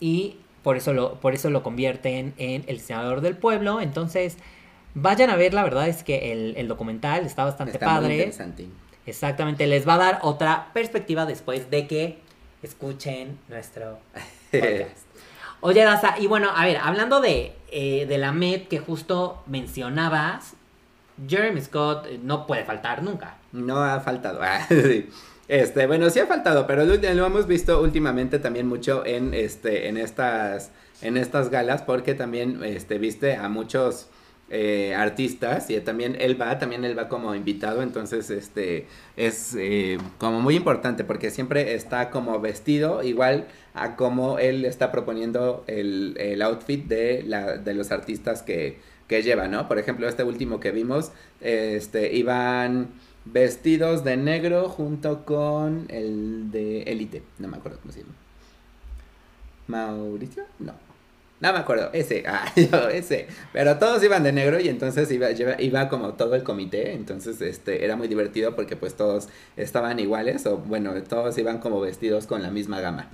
y 0.01 0.37
por 0.63 0.79
eso 0.79 0.95
lo, 0.95 1.17
por 1.21 1.35
eso 1.35 1.51
lo 1.51 1.63
convierten 1.63 2.33
en 2.39 2.65
el 2.69 2.79
diseñador 2.79 3.21
del 3.21 3.37
pueblo. 3.37 3.83
Entonces, 3.83 4.39
vayan 4.95 5.29
a 5.29 5.37
ver, 5.37 5.53
la 5.53 5.63
verdad 5.63 5.89
es 5.89 6.03
que 6.05 6.33
el, 6.33 6.55
el 6.57 6.67
documental 6.67 7.27
está 7.27 7.45
bastante 7.45 7.75
Está 7.75 7.87
muy 7.87 7.95
padre. 8.01 8.15
interesante. 8.15 8.67
Exactamente, 9.05 9.67
les 9.67 9.87
va 9.87 9.95
a 9.95 9.99
dar 9.99 10.19
otra 10.23 10.71
perspectiva 10.73 11.27
después 11.27 11.71
de 11.71 11.87
que 11.87 12.19
escuchen 12.63 13.39
nuestro 13.49 13.99
podcast. 14.51 15.07
Oye, 15.63 15.85
Daza, 15.85 16.15
y 16.19 16.27
bueno, 16.27 16.49
a 16.57 16.65
ver, 16.65 16.79
hablando 16.79 17.21
de, 17.21 17.53
eh, 17.71 18.07
de 18.07 18.19
la 18.19 18.33
Met 18.33 18.69
que 18.69 18.79
justo 18.79 19.43
mencionabas, 19.47 20.55
Jeremy 21.29 21.61
Scott 21.61 22.07
eh, 22.07 22.21
no 22.23 22.47
puede 22.47 22.65
faltar 22.65 23.03
nunca. 23.03 23.37
No 23.53 23.83
ha 23.83 24.01
faltado. 24.01 24.41
Ah. 24.51 24.67
Este, 25.49 25.89
bueno, 25.89 26.09
sí 26.11 26.21
ha 26.21 26.27
faltado, 26.27 26.65
pero 26.69 26.85
lo, 26.85 26.95
lo 26.95 27.27
hemos 27.27 27.49
visto 27.49 27.83
últimamente 27.83 28.39
también 28.39 28.69
mucho 28.69 29.05
en 29.05 29.35
este, 29.35 29.89
en 29.89 29.97
estas, 29.97 30.71
en 31.03 31.17
estas 31.17 31.51
galas, 31.51 31.83
porque 31.83 32.15
también 32.15 32.63
este, 32.63 32.99
viste 32.99 33.35
a 33.35 33.49
muchos 33.49 34.07
eh, 34.51 34.95
artistas 34.97 35.71
y 35.71 35.79
también 35.81 36.17
él 36.19 36.41
va, 36.41 36.59
también 36.59 36.85
él 36.85 36.99
va 36.99 37.09
como 37.09 37.35
invitado, 37.37 37.83
entonces 37.83 38.31
este 38.31 38.87
es 39.17 39.55
eh, 39.57 39.99
como 40.19 40.41
muy 40.41 40.57
importante 40.57 41.05
porque 41.05 41.31
siempre 41.31 41.75
está 41.75 42.11
como 42.11 42.41
vestido 42.41 43.05
igual 43.05 43.47
a 43.75 43.95
como 43.95 44.41
él 44.41 44.65
está 44.65 44.91
proponiendo 44.91 45.63
el, 45.69 46.17
el 46.19 46.43
outfit 46.43 46.85
de, 46.87 47.23
la, 47.23 47.59
de 47.59 47.75
los 47.75 47.93
artistas 47.93 48.43
que, 48.43 48.79
que 49.07 49.23
lleva, 49.23 49.47
¿no? 49.47 49.69
Por 49.69 49.79
ejemplo, 49.79 50.09
este 50.09 50.25
último 50.25 50.59
que 50.59 50.73
vimos, 50.73 51.13
este, 51.41 52.15
iban 52.17 52.89
vestidos 53.25 54.03
de 54.05 54.17
negro 54.17 54.69
junto 54.69 55.25
con 55.25 55.87
el 55.89 56.51
de 56.51 56.83
Elite, 56.83 57.23
no 57.39 57.49
me 57.49 57.57
acuerdo 57.57 57.79
cómo 57.81 57.93
se 57.93 58.01
llama. 58.01 58.15
¿Mauricio? 59.69 60.45
No. 60.59 60.90
No 61.41 61.53
me 61.55 61.59
acuerdo, 61.59 61.91
ese, 61.93 62.25
ah, 62.29 62.45
yo, 62.55 62.89
ese. 62.89 63.27
Pero 63.53 63.79
todos 63.79 64.03
iban 64.05 64.23
de 64.23 64.33
negro 64.33 64.61
y 64.61 64.69
entonces 64.69 65.11
iba, 65.11 65.31
iba 65.31 65.89
como 65.89 66.15
todo 66.15 66.35
el 66.35 66.43
comité, 66.43 66.93
entonces 66.93 67.41
este 67.41 67.85
era 67.85 67.97
muy 67.97 68.09
divertido 68.09 68.55
porque 68.55 68.77
pues 68.77 68.95
todos 68.95 69.29
estaban 69.57 69.99
iguales 69.99 70.47
o 70.47 70.59
bueno, 70.59 70.93
todos 71.03 71.37
iban 71.39 71.59
como 71.59 71.81
vestidos 71.81 72.27
con 72.27 72.43
la 72.43 72.51
misma 72.51 72.81
gama. 72.81 73.09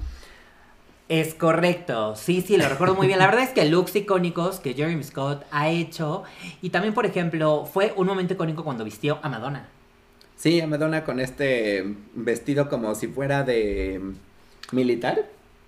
Es 1.08 1.34
correcto, 1.34 2.16
sí, 2.16 2.42
sí, 2.44 2.56
lo 2.56 2.68
recuerdo 2.68 2.96
muy 2.96 3.06
bien. 3.06 3.20
La 3.20 3.26
verdad 3.26 3.44
es 3.44 3.50
que 3.50 3.64
looks 3.64 3.94
icónicos 3.94 4.58
que 4.58 4.74
Jeremy 4.74 5.04
Scott 5.04 5.44
ha 5.52 5.68
hecho, 5.68 6.24
y 6.62 6.70
también, 6.70 6.94
por 6.94 7.06
ejemplo, 7.06 7.64
fue 7.64 7.94
un 7.96 8.08
momento 8.08 8.34
icónico 8.34 8.64
cuando 8.64 8.82
vistió 8.82 9.20
a 9.22 9.28
Madonna. 9.28 9.68
Sí, 10.34 10.60
a 10.60 10.66
Madonna 10.66 11.04
con 11.04 11.20
este 11.20 11.94
vestido 12.14 12.68
como 12.68 12.96
si 12.96 13.06
fuera 13.06 13.44
de 13.44 14.00
militar, 14.72 15.26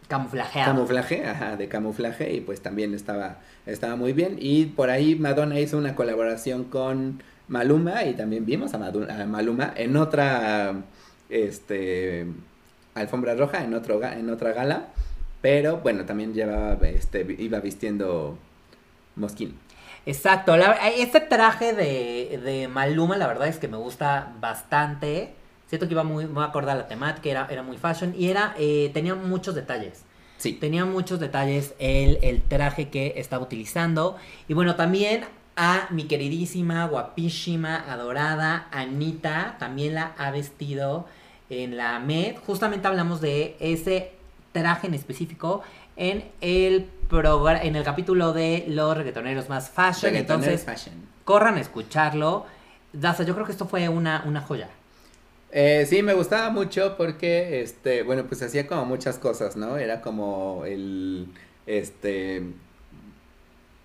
Camuflajeado. 0.08 0.72
camuflaje, 0.72 1.26
ajá, 1.26 1.56
de 1.56 1.68
camuflaje 1.68 2.32
y 2.32 2.40
pues 2.40 2.62
también 2.62 2.94
estaba 2.94 3.36
estaba 3.66 3.94
muy 3.94 4.14
bien 4.14 4.36
y 4.40 4.64
por 4.64 4.88
ahí 4.88 5.14
Madonna 5.14 5.60
hizo 5.60 5.76
una 5.76 5.94
colaboración 5.94 6.64
con 6.64 7.22
Maluma 7.48 8.04
y 8.04 8.14
también 8.14 8.46
vimos 8.46 8.74
a, 8.74 8.78
Maluma 9.26 9.72
en 9.76 9.96
otra 9.96 10.74
este, 11.28 12.26
alfombra 12.94 13.34
roja 13.34 13.64
en, 13.64 13.74
otro, 13.74 14.02
en 14.02 14.30
otra 14.30 14.52
gala, 14.52 14.86
pero 15.40 15.78
bueno, 15.78 16.04
también 16.04 16.34
llevaba, 16.34 16.76
este, 16.88 17.26
iba 17.38 17.60
vistiendo 17.60 18.38
Mosquino. 19.16 19.52
Exacto, 20.06 20.54
este 20.54 21.20
traje 21.20 21.74
de, 21.74 22.40
de, 22.42 22.68
Maluma 22.68 23.16
la 23.16 23.26
verdad 23.26 23.48
es 23.48 23.58
que 23.58 23.68
me 23.68 23.76
gusta 23.76 24.32
bastante. 24.40 25.34
Siento 25.68 25.86
que 25.86 25.94
iba 25.94 26.02
muy, 26.02 26.26
muy 26.26 26.42
acorde 26.42 26.72
a 26.72 26.74
la 26.74 26.88
temática, 26.88 27.28
era, 27.28 27.46
era 27.50 27.62
muy 27.62 27.76
fashion 27.76 28.14
y 28.16 28.28
era, 28.28 28.54
eh, 28.58 28.90
tenía 28.92 29.14
muchos 29.14 29.54
detalles. 29.54 30.02
Sí. 30.38 30.52
Tenía 30.54 30.84
muchos 30.84 31.20
detalles 31.20 31.74
el, 31.78 32.18
el 32.22 32.42
traje 32.42 32.88
que 32.88 33.14
estaba 33.16 33.42
utilizando. 33.42 34.16
Y 34.48 34.54
bueno, 34.54 34.76
también 34.76 35.24
a 35.56 35.88
mi 35.90 36.04
queridísima, 36.04 36.86
guapísima, 36.86 37.84
adorada 37.90 38.68
Anita, 38.70 39.56
también 39.58 39.94
la 39.94 40.14
ha 40.16 40.30
vestido 40.30 41.06
en 41.50 41.76
la 41.76 41.98
MED. 41.98 42.36
Justamente 42.46 42.86
hablamos 42.86 43.20
de 43.20 43.56
ese 43.58 44.12
traje 44.52 44.86
en 44.86 44.94
específico 44.94 45.62
en 45.96 46.24
el 46.40 46.88
en 47.10 47.74
el 47.74 47.84
capítulo 47.84 48.32
de 48.32 48.66
los 48.68 48.96
reggaetoneros 48.96 49.48
más 49.48 49.70
fashion. 49.70 50.14
Entonces, 50.14 50.66
corran 51.24 51.56
a 51.56 51.60
escucharlo. 51.60 52.44
Daza, 52.92 53.22
yo 53.22 53.34
creo 53.34 53.46
que 53.46 53.52
esto 53.52 53.66
fue 53.66 53.88
una, 53.88 54.22
una 54.26 54.42
joya. 54.42 54.68
Eh, 55.50 55.86
sí, 55.88 56.02
me 56.02 56.14
gustaba 56.14 56.50
mucho 56.50 56.96
porque, 56.96 57.62
este, 57.62 58.02
bueno, 58.02 58.26
pues 58.26 58.42
hacía 58.42 58.66
como 58.66 58.84
muchas 58.84 59.18
cosas, 59.18 59.56
¿no? 59.56 59.78
Era 59.78 60.02
como 60.02 60.64
el, 60.66 61.28
este, 61.66 62.42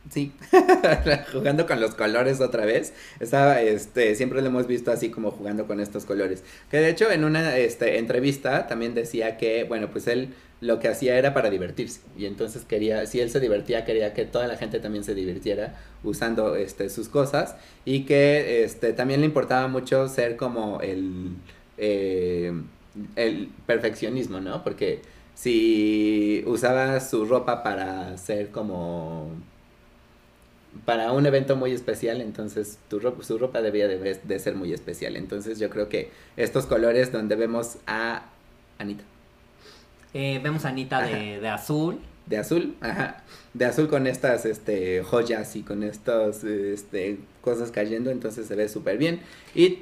Sí, 0.09 0.33
jugando 1.31 1.65
con 1.65 1.79
los 1.79 1.95
colores 1.95 2.41
otra 2.41 2.65
vez. 2.65 2.93
Estaba, 3.19 3.61
este, 3.61 4.15
siempre 4.15 4.41
lo 4.41 4.47
hemos 4.47 4.67
visto 4.67 4.91
así 4.91 5.09
como 5.09 5.31
jugando 5.31 5.65
con 5.65 5.79
estos 5.79 6.05
colores. 6.05 6.43
Que 6.69 6.77
de 6.77 6.89
hecho 6.89 7.09
en 7.09 7.23
una 7.23 7.57
este, 7.57 7.97
entrevista 7.97 8.67
también 8.67 8.93
decía 8.95 9.37
que, 9.37 9.63
bueno, 9.63 9.89
pues 9.91 10.07
él 10.07 10.33
lo 10.63 10.79
que 10.79 10.87
hacía 10.87 11.17
era 11.17 11.33
para 11.33 11.49
divertirse. 11.49 12.01
Y 12.17 12.25
entonces 12.25 12.63
quería, 12.63 13.05
si 13.05 13.19
él 13.19 13.29
se 13.29 13.39
divertía, 13.39 13.85
quería 13.85 14.13
que 14.13 14.25
toda 14.25 14.47
la 14.47 14.55
gente 14.55 14.79
también 14.79 15.03
se 15.03 15.13
divirtiera 15.13 15.75
usando 16.03 16.55
este, 16.55 16.89
sus 16.89 17.09
cosas. 17.09 17.55
Y 17.85 18.05
que 18.05 18.63
este, 18.63 18.93
también 18.93 19.19
le 19.19 19.25
importaba 19.25 19.67
mucho 19.67 20.07
ser 20.07 20.37
como 20.37 20.79
el, 20.81 21.31
eh, 21.77 22.53
el 23.15 23.49
perfeccionismo, 23.65 24.39
¿no? 24.39 24.63
Porque 24.63 25.01
si 25.35 26.43
usaba 26.47 26.99
su 27.01 27.25
ropa 27.25 27.61
para 27.63 28.17
ser 28.17 28.49
como 28.49 29.31
para 30.85 31.11
un 31.11 31.25
evento 31.25 31.55
muy 31.55 31.71
especial, 31.71 32.21
entonces 32.21 32.79
tu 32.89 32.99
ropa, 32.99 33.23
su 33.23 33.37
ropa 33.37 33.61
debía 33.61 33.87
de, 33.87 34.39
ser 34.39 34.55
muy 34.55 34.73
especial. 34.73 35.17
Entonces 35.17 35.59
yo 35.59 35.69
creo 35.69 35.89
que 35.89 36.09
estos 36.37 36.65
colores 36.65 37.11
donde 37.11 37.35
vemos 37.35 37.77
a 37.85 38.29
Anita. 38.79 39.03
Eh, 40.13 40.39
vemos 40.43 40.65
a 40.65 40.69
Anita 40.69 41.01
de, 41.01 41.47
azul. 41.49 41.99
De 42.25 42.37
azul, 42.37 42.75
ajá. 42.81 43.23
De 43.53 43.65
azul 43.65 43.87
con 43.87 44.07
estas 44.07 44.45
este, 44.45 45.03
joyas 45.03 45.55
y 45.55 45.63
con 45.63 45.83
estas 45.83 46.43
este, 46.43 47.19
cosas 47.41 47.71
cayendo, 47.71 48.11
entonces 48.11 48.47
se 48.47 48.55
ve 48.55 48.69
súper 48.69 48.97
bien. 48.97 49.21
Y 49.55 49.79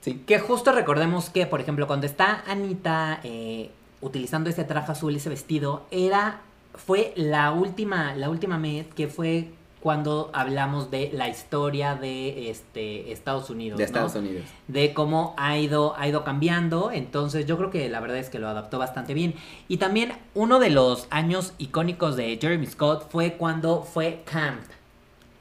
sí. 0.00 0.22
Que 0.26 0.38
justo 0.38 0.72
recordemos 0.72 1.30
que, 1.30 1.46
por 1.46 1.60
ejemplo, 1.60 1.86
cuando 1.86 2.06
está 2.06 2.42
Anita 2.46 3.20
eh, 3.22 3.70
utilizando 4.00 4.50
ese 4.50 4.64
traje 4.64 4.92
azul, 4.92 5.14
ese 5.14 5.28
vestido, 5.28 5.86
era, 5.90 6.40
fue 6.74 7.12
la 7.16 7.52
última, 7.52 8.14
la 8.14 8.30
última 8.30 8.58
vez 8.58 8.86
que 8.94 9.08
fue 9.08 9.50
cuando 9.84 10.30
hablamos 10.32 10.90
de 10.90 11.10
la 11.12 11.28
historia 11.28 11.94
de 11.94 12.48
este 12.48 13.12
Estados 13.12 13.50
Unidos. 13.50 13.76
De 13.76 13.84
Estados 13.84 14.14
Unidos. 14.14 14.46
De 14.66 14.94
cómo 14.94 15.34
ha 15.36 15.58
ido, 15.58 15.94
ha 15.98 16.08
ido 16.08 16.24
cambiando. 16.24 16.90
Entonces 16.90 17.44
yo 17.44 17.58
creo 17.58 17.68
que 17.68 17.90
la 17.90 18.00
verdad 18.00 18.16
es 18.16 18.30
que 18.30 18.38
lo 18.38 18.48
adaptó 18.48 18.78
bastante 18.78 19.12
bien. 19.12 19.34
Y 19.68 19.76
también 19.76 20.14
uno 20.32 20.58
de 20.58 20.70
los 20.70 21.06
años 21.10 21.52
icónicos 21.58 22.16
de 22.16 22.38
Jeremy 22.40 22.66
Scott 22.66 23.10
fue 23.10 23.34
cuando 23.34 23.82
fue 23.82 24.22
Camp. 24.24 24.62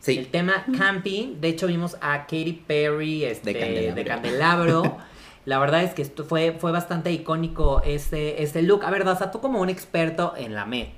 Sí. 0.02 0.18
El 0.18 0.28
tema 0.28 0.66
camping. 0.78 1.40
De 1.40 1.48
hecho 1.48 1.68
vimos 1.68 1.96
a 2.02 2.24
Katy 2.24 2.64
Perry 2.68 3.24
este, 3.24 3.54
de 3.94 4.04
Candelabro. 4.04 4.98
La 5.46 5.58
verdad 5.58 5.84
es 5.84 5.94
que 5.94 6.02
esto 6.02 6.26
fue, 6.26 6.52
fue 6.60 6.74
bastante 6.74 7.14
icónico 7.14 7.82
este, 7.86 8.44
este 8.44 8.62
look. 8.62 8.84
A 8.84 8.92
ver, 8.92 9.06
Daza, 9.06 9.32
tú 9.32 9.40
como 9.40 9.62
un 9.62 9.70
experto 9.70 10.34
en 10.36 10.54
la 10.54 10.66
Met. 10.66 10.92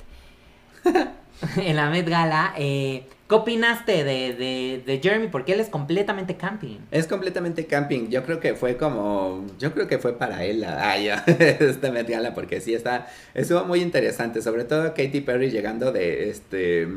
en 1.58 1.76
la 1.76 1.90
Met 1.90 2.08
Gala, 2.08 2.54
eh, 2.58 3.04
¿Qué 3.28 3.34
opinaste 3.34 4.04
de, 4.04 4.84
de, 4.86 5.00
Jeremy? 5.02 5.30
Porque 5.30 5.54
él 5.54 5.60
es 5.60 5.70
completamente 5.70 6.38
camping. 6.38 6.78
Es 6.92 7.08
completamente 7.08 7.66
camping. 7.66 8.10
Yo 8.10 8.24
creo 8.24 8.40
que 8.40 8.54
fue 8.54 8.78
como. 8.78 9.48
Yo 9.58 9.74
creo 9.74 9.88
que 9.88 9.98
fue 9.98 10.16
para 10.16 10.44
él. 10.44 10.64
Ay, 10.64 11.10
este 11.28 11.92
Met 11.92 12.08
porque 12.36 12.62
sí 12.62 12.76
está. 12.76 13.08
Estuvo 13.34 13.66
muy 13.66 13.82
interesante. 13.82 14.44
Sobre 14.44 14.64
todo 14.64 14.90
Katy 14.90 15.22
Perry 15.22 15.50
llegando 15.50 15.92
de 15.92 16.30
este. 16.30 16.88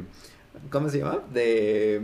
¿Cómo 0.69 0.91
se 0.91 0.99
llama? 0.99 1.21
De. 1.33 2.03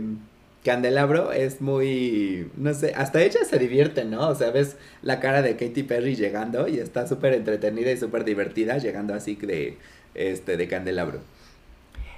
Candelabro 0.63 1.31
es 1.31 1.61
muy, 1.61 2.49
no 2.57 2.73
sé, 2.73 2.93
hasta 2.95 3.21
ella 3.21 3.45
se 3.45 3.59
divierte, 3.59 4.03
¿no? 4.03 4.29
O 4.29 4.33
sea, 4.33 4.49
ves 4.49 4.77
la 5.03 5.19
cara 5.19 5.43
de 5.43 5.55
Katy 5.57 5.83
Perry 5.83 6.15
llegando 6.15 6.67
y 6.67 6.79
está 6.79 7.07
súper 7.07 7.33
entretenida 7.33 7.91
y 7.91 7.97
súper 7.97 8.25
divertida 8.25 8.79
llegando 8.79 9.13
así 9.13 9.35
de, 9.35 9.77
este, 10.15 10.57
de 10.57 10.67
Candelabro. 10.67 11.19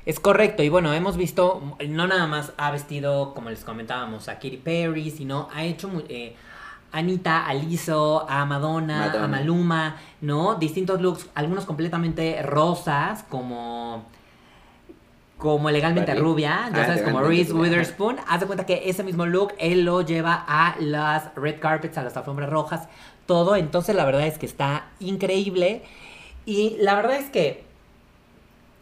Es 0.08 0.22
correcto, 0.22 0.63
y 0.63 0.70
bueno, 0.70 0.93
hemos 0.93 1.17
visto, 1.17 1.76
no 1.86 2.08
nada 2.08 2.28
más 2.28 2.54
ha 2.56 2.72
vestido, 2.72 3.34
como 3.34 3.50
les 3.50 3.65
comentábamos, 3.65 4.30
a 4.30 4.36
Katy 4.36 4.56
Perry, 4.56 5.12
sino 5.12 5.50
ha 5.54 5.65
hecho 5.65 5.91
eh, 6.08 6.34
Anita, 6.93 7.46
a 7.46 7.54
Lizzo, 7.54 8.26
a 8.30 8.46
Madonna, 8.46 9.12
a 9.22 9.28
Maluma, 9.28 9.98
¿no? 10.22 10.56
Distintos 10.56 11.02
looks, 11.02 11.28
algunos 11.36 11.65
completamente 11.65 12.41
rosas, 12.41 13.24
como 13.24 14.06
como 15.38 15.70
legalmente 15.72 16.15
rubia, 16.15 16.70
ya 16.74 16.84
ah, 16.84 16.86
sabes, 16.86 17.02
como 17.02 17.20
Reese 17.20 17.52
Witherspoon. 17.52 18.15
Haz 18.30 18.39
de 18.39 18.46
cuenta 18.46 18.65
que 18.65 18.89
ese 18.89 19.04
mismo 19.04 19.26
look 19.26 19.56
él 19.60 19.84
lo 19.84 20.04
lleva 20.04 20.46
a 20.48 20.78
las 20.80 21.36
red 21.36 21.60
carpets, 21.60 21.98
a 21.98 22.04
las 22.04 22.15
alfombras 22.15 22.50
rojas, 22.50 22.88
todo. 23.26 23.58
Entonces 23.58 23.93
la 23.93 24.06
verdad 24.06 24.26
es 24.26 24.38
que 24.38 24.46
está 24.46 24.86
increíble. 25.02 25.84
Y 26.46 26.78
la 26.80 26.96
verdad 26.96 27.17
es 27.17 27.30
que 27.30 27.66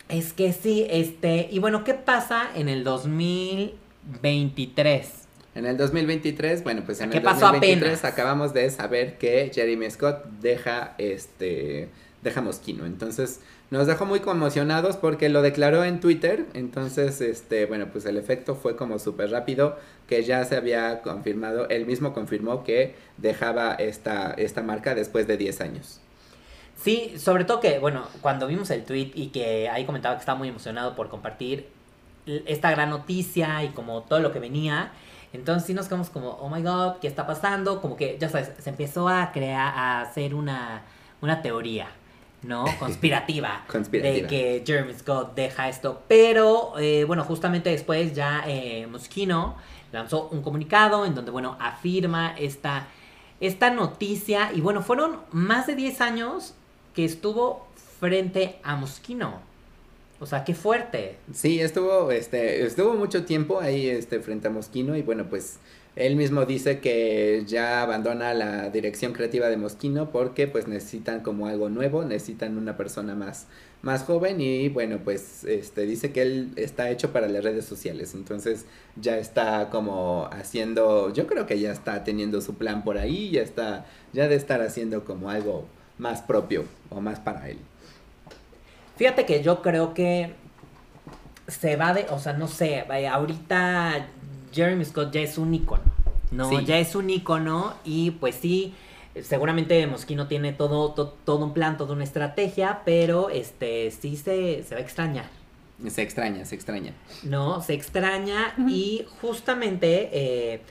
es 0.10 0.34
que 0.34 0.52
sí, 0.54 0.88
este, 0.90 1.48
y 1.52 1.60
bueno, 1.60 1.84
¿qué 1.84 1.94
pasa 1.94 2.50
en 2.56 2.70
el 2.70 2.84
2023? 2.84 5.12
En 5.56 5.66
el 5.66 5.78
2023, 5.78 6.64
bueno, 6.64 6.84
pues 6.86 7.02
en 7.02 7.14
el 7.14 7.24
2023 7.24 8.04
acabamos 8.04 8.54
de 8.54 8.70
saber 8.70 9.18
que 9.18 9.50
Jeremy 9.54 9.90
Scott 9.90 10.26
deja 10.42 10.94
este 10.98 11.90
deja 12.26 12.42
Mosquino. 12.42 12.86
Entonces, 12.86 13.40
nos 13.72 13.88
dejó 13.88 14.06
muy 14.06 14.20
conmocionados 14.20 14.98
porque 14.98 15.30
lo 15.30 15.42
declaró 15.42 15.86
en 15.86 16.02
Twitter. 16.02 16.46
Entonces, 16.54 17.22
este, 17.22 17.66
bueno, 17.68 17.88
pues 17.92 18.06
el 18.06 18.18
efecto 18.18 18.56
fue 18.56 18.76
como 18.76 19.00
súper 19.00 19.32
rápido 19.32 19.78
que 20.08 20.24
ya 20.24 20.44
se 20.44 20.56
había 20.56 21.02
confirmado, 21.02 21.70
él 21.70 21.86
mismo 21.86 22.14
confirmó 22.14 22.64
que 22.64 22.96
dejaba 23.18 23.74
esta, 23.76 24.34
esta 24.38 24.62
marca 24.62 24.94
después 24.94 25.26
de 25.28 25.38
10 25.38 25.62
años. 25.62 26.02
Sí, 26.76 27.14
sobre 27.18 27.46
todo 27.46 27.60
que, 27.60 27.80
bueno, 27.80 28.04
cuando 28.22 28.48
vimos 28.48 28.70
el 28.70 28.84
tweet 28.84 29.12
y 29.16 29.28
que 29.28 29.70
ahí 29.70 29.86
comentaba 29.86 30.16
que 30.16 30.20
estaba 30.20 30.38
muy 30.38 30.50
emocionado 30.50 30.96
por 30.96 31.10
compartir 31.10 31.70
esta 32.26 32.72
gran 32.72 32.90
noticia 32.90 33.64
y 33.64 33.70
como 33.70 34.02
todo 34.02 34.20
lo 34.20 34.32
que 34.32 34.40
venía, 34.40 34.92
entonces 35.34 35.68
sí 35.68 35.74
nos 35.74 35.88
quedamos 35.88 36.10
como, 36.10 36.30
oh 36.30 36.50
my 36.50 36.62
god, 36.62 36.98
¿qué 37.02 37.08
está 37.08 37.28
pasando? 37.28 37.82
Como 37.82 37.96
que, 37.96 38.18
ya 38.20 38.30
sabes, 38.30 38.52
se 38.60 38.70
empezó 38.70 39.08
a 39.08 39.32
crear, 39.32 39.74
a 39.76 40.02
hacer 40.02 40.34
una, 40.34 40.84
una 41.22 41.42
teoría, 41.42 41.88
¿no? 42.42 42.66
Conspirativa, 42.80 43.64
Conspirativa. 43.72 44.22
De 44.22 44.28
que 44.28 44.64
Jeremy 44.66 44.94
Scott 44.94 45.36
deja 45.36 45.70
esto. 45.70 46.04
Pero, 46.08 46.74
eh, 46.80 47.04
bueno, 47.06 47.24
justamente 47.24 47.70
después 47.70 48.14
ya 48.14 48.44
eh, 48.48 48.88
Moschino 48.88 49.56
lanzó 49.92 50.30
un 50.30 50.42
comunicado 50.42 51.06
en 51.06 51.16
donde, 51.16 51.32
bueno, 51.32 51.58
afirma 51.60 52.36
esta, 52.38 52.88
esta 53.40 53.70
noticia. 53.72 54.52
Y 54.54 54.62
bueno, 54.62 54.82
fueron 54.82 55.20
más 55.32 55.68
de 55.68 55.76
10 55.76 56.02
años 56.02 56.54
que 56.96 57.06
estuvo 57.06 57.68
frente 58.00 58.56
a 58.64 58.76
Mosquino. 58.76 59.42
O 60.20 60.26
sea, 60.26 60.46
qué 60.46 60.56
fuerte. 60.56 61.18
Sí, 61.34 61.60
estuvo, 61.60 62.10
este, 62.12 62.66
estuvo 62.66 62.94
mucho 62.94 63.26
tiempo 63.26 63.60
ahí, 63.60 63.90
este, 63.90 64.22
frente 64.22 64.48
a 64.48 64.52
Mosquino 64.52 64.96
y 64.96 65.02
bueno, 65.02 65.28
pues 65.30 65.60
él 65.96 66.16
mismo 66.16 66.46
dice 66.46 66.80
que 66.80 67.44
ya 67.46 67.82
abandona 67.82 68.34
la 68.34 68.70
dirección 68.70 69.14
creativa 69.14 69.48
de 69.50 69.58
Mosquino 69.58 70.12
porque 70.12 70.48
pues 70.48 70.68
necesitan 70.68 71.22
como 71.22 71.48
algo 71.48 71.70
nuevo, 71.70 72.04
necesitan 72.04 72.58
una 72.58 72.78
persona 72.78 73.14
más, 73.16 73.48
más 73.82 74.04
joven 74.04 74.40
y 74.40 74.70
bueno, 74.70 75.00
pues 75.04 75.44
este, 75.46 75.82
dice 75.82 76.12
que 76.12 76.22
él 76.22 76.52
está 76.56 76.90
hecho 76.90 77.12
para 77.12 77.28
las 77.28 77.44
redes 77.44 77.66
sociales, 77.66 78.14
entonces 78.14 78.66
ya 78.96 79.18
está 79.18 79.70
como 79.70 80.30
haciendo, 80.32 81.14
yo 81.14 81.28
creo 81.28 81.46
que 81.46 81.60
ya 81.60 81.72
está 81.72 82.04
teniendo 82.04 82.42
su 82.42 82.56
plan 82.56 82.84
por 82.84 82.98
ahí, 82.98 83.32
ya 83.32 83.42
está, 83.42 83.86
ya 84.12 84.28
de 84.28 84.36
estar 84.36 84.62
haciendo 84.62 85.06
como 85.06 85.30
algo 85.30 85.66
más 85.98 86.22
propio 86.22 86.66
o 86.90 87.02
más 87.02 87.20
para 87.20 87.50
él. 87.50 87.58
Fíjate 88.98 89.26
que 89.26 89.44
yo 89.44 89.62
creo 89.62 89.94
que 89.94 90.34
se 91.48 91.76
va 91.76 91.94
de, 91.94 92.06
o 92.10 92.20
sea, 92.20 92.34
no 92.34 92.48
sé, 92.48 92.86
vaya, 92.88 93.14
ahorita 93.14 94.08
Jeremy 94.54 94.86
Scott 94.86 95.12
ya 95.12 95.22
es 95.22 95.38
un 95.38 95.54
icono, 95.54 95.84
¿no? 96.32 96.50
Ya 96.62 96.78
es 96.80 96.96
un 96.96 97.10
icono 97.10 97.76
y 97.84 98.12
pues 98.12 98.36
sí, 98.36 98.74
Seguramente 99.24 99.88
Moschino 99.88 100.28
tiene 100.28 100.52
todo, 100.52 100.92
to- 100.92 101.16
todo 101.24 101.46
un 101.46 101.54
plan, 101.54 101.78
toda 101.78 101.94
una 101.94 102.04
estrategia, 102.04 102.82
pero 102.84 103.30
este 103.30 103.90
sí 103.92 104.18
se, 104.18 104.62
se 104.64 104.76
va 104.76 104.82
a 104.82 104.84
extrañar. 104.84 105.30
Se 105.88 106.02
extraña, 106.02 106.44
se 106.44 106.54
extraña. 106.56 106.92
¿no? 107.24 107.62
Se 107.62 107.74
extraña 107.76 108.54
y 108.68 109.06
justamente 109.22 110.10
eh, 110.12 110.62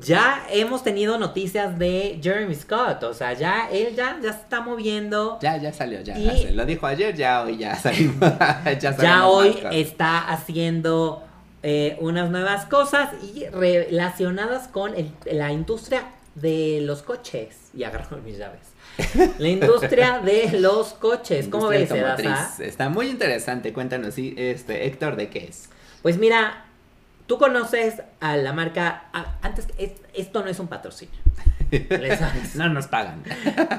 ya 0.00 0.44
hemos 0.50 0.82
tenido 0.82 1.16
noticias 1.18 1.78
de 1.78 2.18
Jeremy 2.22 2.54
Scott, 2.54 3.02
o 3.04 3.14
sea, 3.14 3.32
ya 3.34 3.68
él 3.70 3.94
ya, 3.94 4.18
ya 4.22 4.32
se 4.32 4.40
está 4.40 4.60
moviendo, 4.60 5.38
Ya, 5.40 5.56
ya 5.58 5.72
salió, 5.72 6.00
ya. 6.00 6.18
Y- 6.18 6.50
lo 6.52 6.66
dijo 6.66 6.86
ayer, 6.86 7.14
ya 7.14 7.42
hoy 7.42 7.56
ya 7.56 7.76
salimos. 7.80 8.18
ya 8.20 8.96
ya 8.96 9.26
hoy 9.28 9.56
está 9.72 10.18
haciendo 10.28 11.22
eh, 11.62 11.96
unas 12.00 12.30
nuevas 12.30 12.64
cosas 12.66 13.10
y 13.34 13.46
relacionadas 13.46 14.68
con 14.68 14.94
el- 14.94 15.12
la 15.32 15.52
industria 15.52 16.04
de 16.34 16.80
los 16.82 17.02
coches. 17.02 17.56
Y 17.74 17.84
agarro 17.84 18.18
mis 18.24 18.38
llaves. 18.38 18.60
La 19.38 19.48
industria 19.48 20.20
de 20.20 20.58
los 20.60 20.94
coches, 20.94 21.48
¿cómo 21.48 21.68
ves? 21.68 21.90
Está 22.60 22.88
muy 22.88 23.08
interesante, 23.08 23.72
cuéntanos, 23.72 24.14
sí, 24.14 24.34
este, 24.38 24.86
Héctor, 24.86 25.16
¿de 25.16 25.28
qué 25.28 25.44
es? 25.48 25.68
Pues 26.02 26.18
mira, 26.18 26.65
tú 27.26 27.38
conoces 27.38 28.02
a 28.20 28.36
la 28.36 28.52
marca. 28.52 29.04
a- 29.12 29.36
antes, 29.42 29.68
es- 29.78 29.92
esto 30.14 30.42
no 30.42 30.48
es 30.48 30.58
un 30.58 30.68
patrocinio. 30.68 31.14
No 32.54 32.68
nos 32.68 32.86
pagan. 32.86 33.22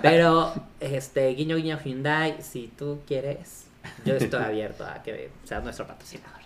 Pero, 0.02 0.54
este, 0.80 1.30
guiño, 1.30 1.56
guiño, 1.56 1.80
Hyundai, 1.84 2.36
si 2.42 2.68
tú 2.68 3.00
quieres, 3.08 3.68
yo 4.06 4.16
estoy 4.16 4.44
abierto 4.44 4.86
a 4.86 5.02
que 5.04 5.30
seas 5.46 5.64
nuestro 5.64 5.88
patrocinador. 5.88 6.42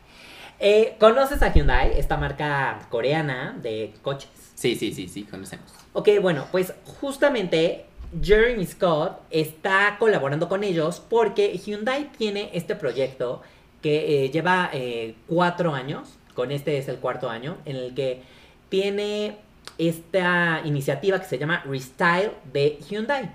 Eh, 0.59 0.95
¿Conoces 0.99 1.41
a 1.41 1.51
Hyundai, 1.51 1.97
esta 1.97 2.17
marca 2.17 2.79
coreana 2.89 3.57
de 3.61 3.93
coches? 4.03 4.29
Sí, 4.53 4.75
sí, 4.75 4.93
sí, 4.93 5.07
sí, 5.07 5.23
conocemos. 5.23 5.73
Ok, 5.93 6.09
bueno, 6.21 6.45
pues 6.51 6.73
justamente 6.99 7.85
Jeremy 8.21 8.65
Scott 8.67 9.21
está 9.31 9.95
colaborando 9.97 10.47
con 10.47 10.63
ellos 10.63 11.01
porque 11.09 11.57
Hyundai 11.57 12.11
tiene 12.17 12.51
este 12.53 12.75
proyecto 12.75 13.41
que 13.81 14.25
eh, 14.25 14.29
lleva 14.29 14.69
eh, 14.73 15.15
cuatro 15.27 15.73
años, 15.73 16.19
con 16.33 16.51
este 16.51 16.77
es 16.77 16.87
el 16.87 16.97
cuarto 16.97 17.29
año, 17.29 17.57
en 17.65 17.75
el 17.75 17.93
que 17.93 18.21
tiene 18.69 19.37
esta 19.77 20.61
iniciativa 20.65 21.19
que 21.19 21.25
se 21.25 21.37
llama 21.37 21.63
Restyle 21.65 22.31
de 22.51 22.79
Hyundai. 22.89 23.31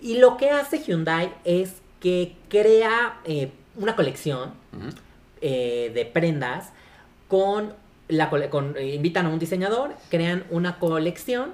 Y 0.00 0.18
lo 0.18 0.36
que 0.36 0.50
hace 0.50 0.82
Hyundai 0.82 1.32
es 1.44 1.76
que 2.00 2.34
crea 2.48 3.20
eh, 3.24 3.50
una 3.76 3.96
colección 3.96 4.52
eh, 5.40 5.90
de 5.94 6.04
prendas 6.04 6.72
con 7.28 7.74
la 8.08 8.30
con, 8.30 8.76
eh, 8.76 8.94
invitan 8.94 9.26
a 9.26 9.28
un 9.30 9.38
diseñador, 9.38 9.94
crean 10.10 10.44
una 10.50 10.78
colección 10.78 11.52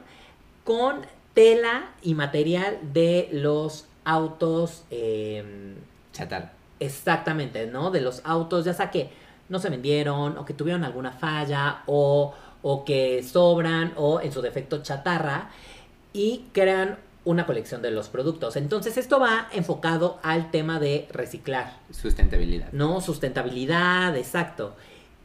con 0.65 1.01
tela 1.35 1.91
y 2.03 2.15
material 2.15 2.79
de 2.93 3.29
los 3.33 3.87
autos 4.05 4.85
eh, 4.91 5.75
Chatar. 6.13 6.53
exactamente, 6.79 7.67
¿no? 7.67 7.91
De 7.91 8.01
los 8.01 8.21
autos, 8.25 8.65
ya 8.65 8.75
sea 8.75 8.91
que 8.91 9.11
no 9.53 9.61
se 9.61 9.69
vendieron 9.69 10.39
o 10.39 10.45
que 10.45 10.55
tuvieron 10.55 10.83
alguna 10.83 11.13
falla 11.13 11.83
o, 11.87 12.35
o 12.63 12.85
que 12.85 13.23
sobran 13.23 13.93
o 13.97 14.21
en 14.21 14.33
su 14.33 14.41
defecto 14.41 14.83
chatarra 14.83 15.51
y 16.13 16.47
crean 16.53 16.99
una 17.25 17.47
colección 17.47 17.83
de 17.83 17.91
los 17.91 18.09
productos. 18.09 18.57
Entonces 18.57 18.97
esto 18.97 19.21
va 19.21 19.49
enfocado 19.53 20.19
al 20.23 20.51
tema 20.51 20.81
de 20.81 21.07
reciclar. 21.13 21.77
Sustentabilidad. 21.91 22.73
¿no? 22.73 23.01
Sustentabilidad, 23.01 24.17
exacto. 24.17 24.75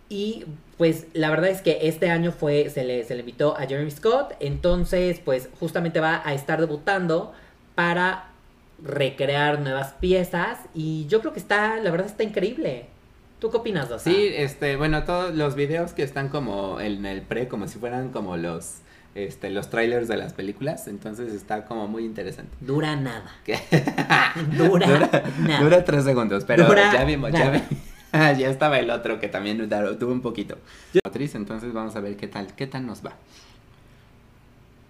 Y 0.09 0.45
pues 0.77 1.07
la 1.13 1.29
verdad 1.29 1.49
es 1.49 1.61
que 1.61 1.79
este 1.83 2.09
año 2.09 2.33
fue, 2.33 2.69
se 2.69 2.83
le, 2.83 3.05
se 3.05 3.15
le 3.15 3.21
invitó 3.21 3.57
a 3.57 3.65
Jeremy 3.65 3.89
Scott, 3.91 4.35
entonces 4.41 5.21
pues 5.23 5.49
justamente 5.59 5.99
va 6.01 6.21
a 6.23 6.33
estar 6.33 6.59
debutando 6.59 7.33
para 7.75 8.29
recrear 8.83 9.59
nuevas 9.59 9.93
piezas 9.93 10.59
y 10.73 11.07
yo 11.07 11.21
creo 11.21 11.33
que 11.33 11.39
está, 11.39 11.77
la 11.77 11.91
verdad 11.91 12.07
está 12.07 12.23
increíble. 12.23 12.87
¿Tú 13.39 13.51
qué 13.51 13.57
opinas, 13.57 13.89
Dosa? 13.89 14.09
Sí, 14.09 14.29
este, 14.33 14.77
bueno, 14.77 15.03
todos 15.03 15.35
los 15.35 15.55
videos 15.55 15.93
que 15.93 16.03
están 16.03 16.29
como 16.29 16.79
en 16.79 17.05
el 17.05 17.21
pre, 17.21 17.47
como 17.47 17.67
si 17.67 17.77
fueran 17.77 18.09
como 18.09 18.35
los, 18.35 18.77
este, 19.13 19.51
los 19.51 19.69
trailers 19.69 20.07
de 20.07 20.17
las 20.17 20.33
películas, 20.33 20.87
entonces 20.87 21.33
está 21.33 21.65
como 21.65 21.87
muy 21.87 22.03
interesante. 22.03 22.55
Dura 22.61 22.95
nada. 22.95 23.31
Dura, 24.57 24.87
Dura, 24.87 25.23
nada. 25.39 25.59
dura 25.63 25.85
tres 25.85 26.03
segundos, 26.03 26.45
pero 26.45 26.65
Dura 26.65 26.91
ya 26.91 27.03
vimos, 27.03 27.31
ya 27.31 27.51
vimos. 27.51 27.67
ya 28.11 28.49
estaba 28.49 28.79
el 28.79 28.89
otro 28.89 29.19
que 29.19 29.27
también 29.27 29.69
tuvo 29.99 30.11
un 30.11 30.21
poquito. 30.21 30.57
Motriz, 31.03 31.35
entonces 31.35 31.73
vamos 31.73 31.95
a 31.95 31.99
ver 31.99 32.17
qué 32.17 32.27
tal, 32.27 32.55
qué 32.55 32.65
tal 32.65 32.87
nos 32.87 33.05
va. 33.05 33.13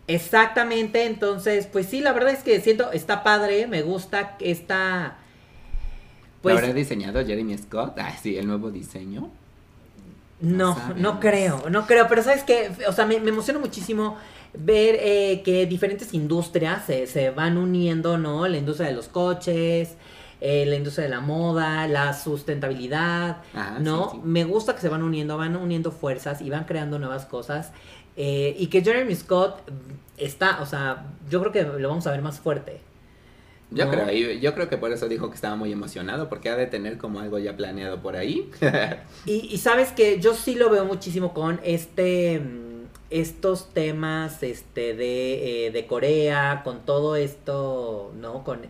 Exactamente, 0.08 1.06
entonces, 1.06 1.68
pues 1.68 1.88
sí, 1.88 2.00
la 2.00 2.14
verdad 2.14 2.32
es 2.32 2.42
que 2.42 2.62
siento, 2.62 2.94
está 2.94 3.24
padre, 3.24 3.68
me 3.68 3.82
gusta 3.82 4.38
esta... 4.40 5.18
¿Lo 6.48 6.54
Pues 6.54 6.60
habrá 6.60 6.74
diseñado 6.74 7.26
Jeremy 7.26 7.58
Scott? 7.58 7.98
Ah, 8.00 8.12
sí, 8.22 8.38
el 8.38 8.48
nuevo 8.48 8.72
diseño. 8.72 9.32
No, 10.40 10.94
no 10.96 11.20
creo, 11.20 11.68
no 11.72 11.88
creo, 11.88 12.08
pero 12.08 12.22
sabes 12.22 12.44
que, 12.44 12.70
o 12.88 12.92
sea, 12.92 13.08
me, 13.08 13.20
me 13.20 13.30
emociona 13.32 13.60
muchísimo 13.60 14.18
ver 14.54 14.96
eh, 15.00 15.42
que 15.44 15.66
diferentes 15.66 16.14
industrias 16.14 16.86
se, 16.86 17.08
se 17.08 17.32
van 17.32 17.58
uniendo, 17.58 18.20
¿no? 18.20 18.48
La 18.48 18.58
industria 18.58 18.88
de 18.90 18.94
los 18.96 19.08
coches, 19.10 19.98
eh, 20.40 20.66
la 20.68 20.76
industria 20.76 21.06
de 21.06 21.10
la 21.10 21.22
moda, 21.22 21.88
la 21.88 22.14
sustentabilidad, 22.14 23.38
Ajá, 23.54 23.80
¿no? 23.80 24.04
Ah, 24.04 24.10
sí, 24.12 24.22
sí. 24.22 24.22
Me 24.24 24.44
gusta 24.44 24.76
que 24.76 24.82
se 24.82 24.90
van 24.90 25.02
uniendo, 25.02 25.38
van 25.40 25.56
uniendo 25.56 25.92
fuerzas 25.92 26.40
y 26.42 26.52
van 26.52 26.66
creando 26.66 27.00
nuevas 27.00 27.26
cosas. 27.26 27.72
eh, 28.16 28.56
y 28.60 28.68
que 28.68 28.84
Jeremy 28.84 29.16
Scott 29.16 29.62
está, 30.18 30.62
o 30.62 30.66
sea, 30.68 31.16
yo 31.30 31.40
creo 31.42 31.52
que 31.52 31.64
lo 31.64 31.90
vamos 31.90 32.06
a 32.08 32.12
ver 32.12 32.22
más 32.22 32.40
fuerte. 32.40 32.82
Yo 33.70 33.86
¿no? 33.86 33.92
creo, 33.92 34.12
y 34.12 34.40
yo 34.40 34.54
creo 34.54 34.70
que 34.70 34.78
por 34.78 34.92
eso 34.92 35.08
dijo 35.10 35.30
que 35.30 35.36
estaba 35.36 35.56
muy 35.56 35.72
emocionado, 35.74 36.30
porque 36.30 36.50
ha 36.50 36.56
de 36.56 36.68
tener 36.68 36.98
como 36.98 37.20
algo 37.20 37.38
ya 37.40 37.58
planeado 37.58 38.02
por 38.02 38.16
ahí. 38.16 38.50
Y, 39.26 39.48
y 39.54 39.58
sabes 39.58 39.92
que 39.92 40.20
yo 40.22 40.34
sí 40.34 40.56
lo 40.56 40.70
veo 40.70 40.86
muchísimo 40.86 41.34
con 41.34 41.60
este 41.64 42.40
mm, 42.40 42.68
estos 43.10 43.74
temas 43.74 44.42
este 44.44 44.94
de, 44.96 45.68
eh, 45.68 45.72
de 45.72 45.86
Corea, 45.86 46.62
con 46.64 46.86
todo 46.86 47.16
esto, 47.18 48.14
¿no? 48.20 48.44
Con 48.44 48.62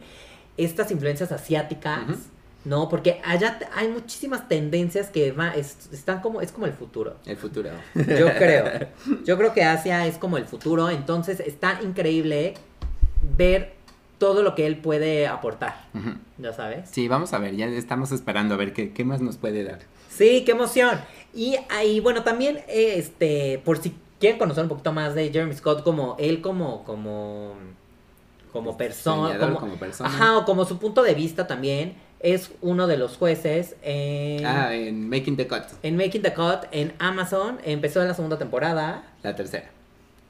estas 0.57 0.89
influencias 0.91 1.31
asiáticas. 1.31 2.01
¿no? 2.65 2.89
Porque 2.89 3.21
allá 3.23 3.59
hay 3.75 3.87
muchísimas 3.87 4.49
tendencias 4.49 5.07
que 5.09 5.31
va, 5.31 5.51
es- 5.55 5.87
están 5.93 6.19
como, 6.19 6.41
es 6.41 6.51
como 6.51 6.65
el 6.65 6.73
futuro. 6.73 7.15
el 7.25 7.37
futuro. 7.37 7.69
Yo 7.95 8.27
creo. 8.37 8.65
Yo 9.25 9.37
creo 9.37 9.53
que 9.53 9.63
Asia 9.63 10.05
es 10.05 10.17
como 10.17 10.35
el 10.37 10.43
futuro, 10.45 10.89
entonces 10.89 11.39
está 11.39 11.79
increíble 11.81 12.55
ver 13.37 13.73
todo 14.17 14.41
lo 14.43 14.55
que 14.55 14.65
él 14.65 14.77
puede 14.77 15.27
aportar, 15.27 15.85
ya 16.37 16.53
sabes. 16.53 16.89
Sí, 16.89 17.07
vamos 17.07 17.33
a 17.33 17.39
ver, 17.39 17.55
ya 17.55 17.67
estamos 17.67 18.11
esperando 18.11 18.55
a 18.55 18.57
ver 18.57 18.73
qué, 18.73 18.91
qué 18.93 19.03
más 19.05 19.21
nos 19.21 19.37
puede 19.37 19.63
dar. 19.63 19.79
Sí, 20.09 20.43
qué 20.45 20.51
emoción. 20.53 20.99
Y 21.33 21.55
ahí, 21.69 21.99
bueno, 21.99 22.23
también, 22.23 22.59
este, 22.67 23.61
por 23.63 23.77
si 23.77 23.93
quieren 24.19 24.39
conocer 24.39 24.63
un 24.63 24.69
poquito 24.69 24.91
más 24.91 25.13
de 25.13 25.29
Jeremy 25.31 25.53
Scott, 25.53 25.83
como 25.83 26.15
él, 26.17 26.41
como, 26.41 26.83
como, 26.83 27.53
como 28.51 28.75
persona, 28.77 29.27
Diseñador 29.27 29.49
como, 29.49 29.59
como 29.59 29.75
persona. 29.79 30.09
ajá, 30.09 30.37
o 30.37 30.45
como 30.45 30.65
su 30.65 30.79
punto 30.79 31.03
de 31.03 31.13
vista 31.13 31.45
también, 31.45 31.93
es 32.19 32.49
uno 32.61 32.87
de 32.87 32.97
los 32.97 33.15
jueces 33.17 33.75
en, 33.83 34.43
Ah, 34.43 34.73
en 34.73 35.07
Making 35.07 35.37
the 35.37 35.47
Cut, 35.47 35.63
en 35.83 35.95
Making 35.97 36.23
the 36.23 36.33
Cut 36.33 36.65
en 36.71 36.93
Amazon. 36.97 37.59
Empezó 37.63 38.01
en 38.01 38.07
la 38.07 38.15
segunda 38.15 38.39
temporada. 38.39 39.03
la 39.21 39.35
tercera. 39.35 39.69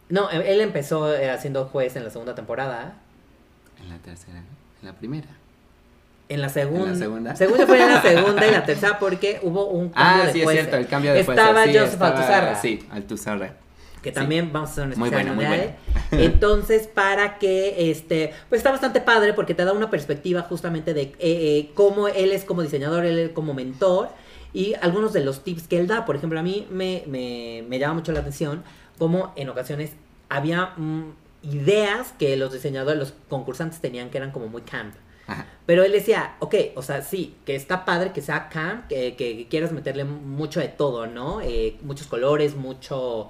No, 0.10 0.30
él 0.30 0.42
él 0.42 0.60
empezó 0.62 1.14
eh, 1.16 1.30
haciendo 1.30 1.66
juez 1.66 1.96
en 1.96 2.04
la 2.04 2.10
segunda 2.10 2.36
temporada. 2.36 2.96
En 3.82 3.90
la 3.90 3.98
tercera, 4.00 4.40
en 4.40 4.88
la 4.88 4.94
primera. 4.94 5.28
En 6.30 6.42
la 6.42 6.50
segunda. 6.50 6.94
segunda? 6.96 7.36
Según 7.36 7.58
yo 7.60 7.68
fue 7.68 7.82
en 7.82 7.90
la 7.94 8.02
segunda 8.02 8.46
y 8.48 8.52
la 8.52 8.66
tercera 8.66 9.00
porque 9.00 9.40
hubo 9.44 9.68
un 9.68 9.90
cambio 9.90 10.24
Ah, 10.24 10.26
de 10.28 10.34
sí, 10.34 10.40
es 10.40 10.44
juez. 10.46 10.58
cierto, 10.60 10.78
el 10.78 10.88
cambio 10.88 11.14
de. 11.14 11.22
Estaba 11.22 11.64
sí, 11.64 11.70
Joseph 11.74 11.94
estaba- 11.94 12.10
Altuzarra. 12.18 12.56
Sí, 12.62 12.80
Altuzarra. 12.92 13.54
que 14.02 14.10
Sí. 14.10 14.16
también 14.16 14.52
vamos 14.54 14.70
a 14.70 14.72
hacer 14.74 14.84
un 14.88 15.00
Muy 15.00 15.10
especial 15.10 15.36
bueno, 15.36 15.50
muy 15.52 15.60
él. 15.60 15.72
Entonces, 16.12 16.88
para 16.88 17.38
que, 17.40 17.90
este, 17.92 18.34
pues 18.50 18.60
está 18.60 18.72
bastante 18.72 19.02
padre 19.02 19.34
porque 19.34 19.54
te 19.54 19.64
da 19.66 19.74
una 19.74 19.90
perspectiva 19.90 20.42
justamente 20.44 20.94
de 20.94 21.02
eh, 21.02 21.16
eh, 21.20 21.72
cómo 21.74 22.08
él 22.08 22.32
es 22.32 22.44
como 22.46 22.62
diseñador, 22.62 23.06
él 23.06 23.18
es 23.20 23.30
como 23.32 23.54
mentor 23.54 24.10
y 24.54 24.76
algunos 24.82 25.14
de 25.14 25.24
los 25.24 25.44
tips 25.44 25.68
que 25.68 25.80
él 25.80 25.88
da. 25.88 26.06
Por 26.06 26.16
ejemplo, 26.16 26.40
a 26.40 26.44
mí 26.44 26.68
me, 26.70 27.04
me, 27.08 27.64
me 27.68 27.80
llama 27.80 27.96
mucho 27.96 28.12
la 28.12 28.20
atención 28.20 28.64
cómo 28.98 29.34
en 29.36 29.50
ocasiones 29.50 29.92
había 30.30 30.74
mm, 30.78 31.12
ideas 31.44 32.14
que 32.18 32.36
los 32.38 32.52
diseñadores, 32.54 33.00
los 33.00 33.14
concursantes 33.30 33.80
tenían 33.80 34.10
que 34.10 34.18
eran 34.18 34.32
como 34.32 34.48
muy 34.48 34.62
camp. 34.64 34.96
Ajá. 35.28 35.46
Pero 35.66 35.84
él 35.84 35.92
decía, 35.92 36.36
ok, 36.40 36.56
o 36.76 36.82
sea, 36.82 37.02
sí, 37.02 37.36
que 37.46 37.56
está 37.56 37.84
padre 37.86 38.14
que 38.14 38.22
sea 38.22 38.48
camp, 38.50 38.88
que, 38.88 39.16
que 39.16 39.48
quieras 39.50 39.72
meterle 39.74 40.06
mucho 40.06 40.60
de 40.62 40.70
todo, 40.70 41.06
¿no? 41.08 41.42
Eh, 41.42 41.78
muchos 41.82 42.08
colores, 42.08 42.56
mucho, 42.56 43.30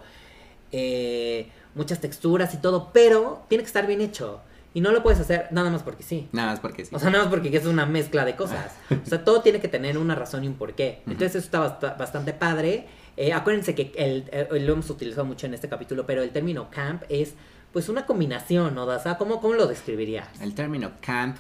eh, 0.72 1.50
muchas 1.76 2.00
texturas 2.00 2.54
y 2.54 2.58
todo, 2.58 2.92
pero 2.94 3.44
tiene 3.48 3.64
que 3.64 3.68
estar 3.68 3.88
bien 3.88 4.02
hecho. 4.02 4.42
Y 4.74 4.82
no 4.82 4.92
lo 4.92 5.02
puedes 5.02 5.20
hacer 5.20 5.48
nada 5.50 5.72
más 5.72 5.82
porque 5.82 6.04
sí. 6.04 6.28
Nada 6.34 6.52
más 6.52 6.60
porque 6.60 6.86
sí. 6.86 6.94
O 6.94 7.00
sea, 7.00 7.10
nada 7.10 7.24
más 7.24 7.34
porque 7.34 7.56
es 7.56 7.66
una 7.66 7.88
mezcla 7.88 8.26
de 8.26 8.36
cosas. 8.36 8.76
O 8.92 9.10
sea, 9.10 9.24
todo 9.24 9.42
tiene 9.42 9.60
que 9.60 9.68
tener 9.68 9.98
una 9.98 10.14
razón 10.14 10.44
y 10.44 10.48
un 10.48 10.54
porqué. 10.54 11.02
Entonces 11.08 11.36
eso 11.36 11.46
está 11.46 11.80
bast- 11.80 11.98
bastante 11.98 12.34
padre. 12.34 12.86
Eh, 13.16 13.34
acuérdense 13.34 13.74
que 13.74 13.92
el, 13.98 14.30
lo 14.66 14.74
hemos 14.74 14.88
utilizado 14.92 15.26
mucho 15.26 15.48
en 15.48 15.56
este 15.56 15.68
capítulo, 15.68 16.06
pero 16.06 16.22
el 16.22 16.30
término 16.30 16.70
camp 16.70 17.02
es 17.10 17.34
pues 17.74 17.90
una 17.90 18.06
combinación, 18.06 18.76
¿no, 18.76 18.86
Daza? 18.86 19.18
¿Cómo, 19.18 19.42
cómo 19.42 19.54
lo 19.54 19.68
describirías? 19.68 20.28
El 20.42 20.56
término 20.56 20.92
camp, 21.02 21.38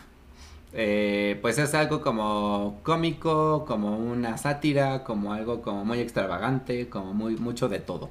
eh, 0.73 1.39
pues 1.41 1.57
es 1.57 1.73
algo 1.73 2.01
como 2.01 2.79
cómico, 2.83 3.65
como 3.65 3.97
una 3.97 4.37
sátira, 4.37 5.03
como 5.03 5.33
algo 5.33 5.61
como 5.61 5.85
muy 5.85 5.99
extravagante, 5.99 6.89
como 6.89 7.13
muy 7.13 7.35
mucho 7.37 7.69
de 7.69 7.79
todo. 7.79 8.09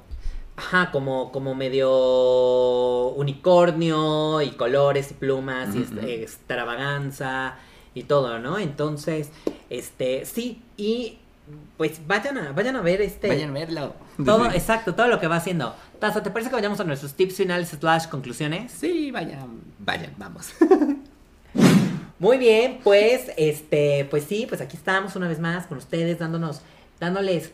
Ajá, 0.55 0.89
como, 0.91 1.31
como 1.31 1.53
medio 1.53 3.09
unicornio 3.09 4.41
y 4.41 4.49
colores 4.51 5.11
y 5.11 5.13
plumas 5.13 5.75
y 5.75 5.85
extravaganza 6.09 7.57
y 7.93 8.03
todo, 8.03 8.39
¿no? 8.39 8.57
Entonces, 8.57 9.31
este, 9.69 10.25
sí, 10.25 10.63
y 10.75 11.19
pues 11.77 12.05
vayan 12.07 12.37
a, 12.37 12.51
vayan 12.51 12.75
a 12.75 12.81
ver 12.81 13.01
este... 13.01 13.27
Vayan 13.27 13.51
a 13.51 13.53
verlo. 13.53 13.93
Todo, 14.23 14.45
exacto, 14.51 14.95
todo 14.95 15.07
lo 15.07 15.19
que 15.19 15.27
va 15.27 15.37
haciendo. 15.37 15.75
Taza, 15.99 16.23
¿te 16.23 16.31
parece 16.31 16.49
que 16.49 16.55
vayamos 16.55 16.79
a 16.79 16.83
nuestros 16.83 17.13
tips 17.13 17.35
finales 17.35 17.69
slash 17.69 18.07
conclusiones? 18.07 18.71
Sí, 18.71 19.11
vayan, 19.11 19.61
vayan, 19.79 20.13
vamos. 20.17 20.53
Muy 22.19 22.37
bien, 22.39 22.79
pues, 22.83 23.31
este, 23.37 24.07
pues 24.09 24.23
sí, 24.23 24.47
pues 24.49 24.59
aquí 24.59 24.75
estamos 24.75 25.15
una 25.15 25.27
vez 25.27 25.39
más 25.39 25.67
con 25.67 25.77
ustedes, 25.77 26.17
dándonos, 26.17 26.61
dándoles 26.99 27.51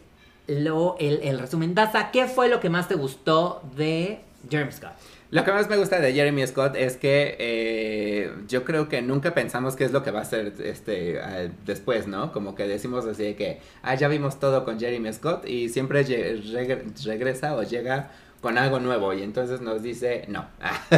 lo, 0.47 0.95
el, 0.99 1.19
el 1.21 1.37
resumen. 1.39 1.75
Daza, 1.75 2.11
¿qué 2.11 2.27
fue 2.27 2.47
lo 2.47 2.61
que 2.61 2.69
más 2.69 2.87
te 2.87 2.95
gustó 2.95 3.61
de 3.75 4.21
Jeremy 4.49 4.71
Scott? 4.71 4.93
Lo 5.33 5.43
que 5.43 5.51
más 5.51 5.67
me 5.67 5.77
gusta 5.77 5.99
de 5.99 6.13
Jeremy 6.13 6.45
Scott 6.45 6.75
es 6.75 6.95
que 6.95 7.35
eh, 7.39 8.31
yo 8.47 8.63
creo 8.63 8.87
que 8.87 9.01
nunca 9.01 9.33
pensamos 9.33 9.75
qué 9.75 9.83
es 9.83 9.91
lo 9.91 10.03
que 10.03 10.11
va 10.11 10.21
a 10.21 10.25
ser 10.25 10.53
este 10.63 11.19
ah, 11.21 11.49
después, 11.65 12.05
¿no? 12.05 12.31
Como 12.31 12.53
que 12.53 12.67
decimos 12.67 13.07
así 13.07 13.23
de 13.23 13.35
que, 13.35 13.59
ah, 13.81 13.95
ya 13.95 14.09
vimos 14.09 14.39
todo 14.39 14.63
con 14.63 14.79
Jeremy 14.79 15.11
Scott 15.11 15.47
y 15.47 15.69
siempre 15.69 16.03
regresa 17.03 17.55
o 17.55 17.63
llega 17.63 18.11
con 18.41 18.59
algo 18.59 18.79
nuevo 18.79 19.11
y 19.11 19.23
entonces 19.23 19.59
nos 19.59 19.81
dice, 19.81 20.25
no, 20.27 20.45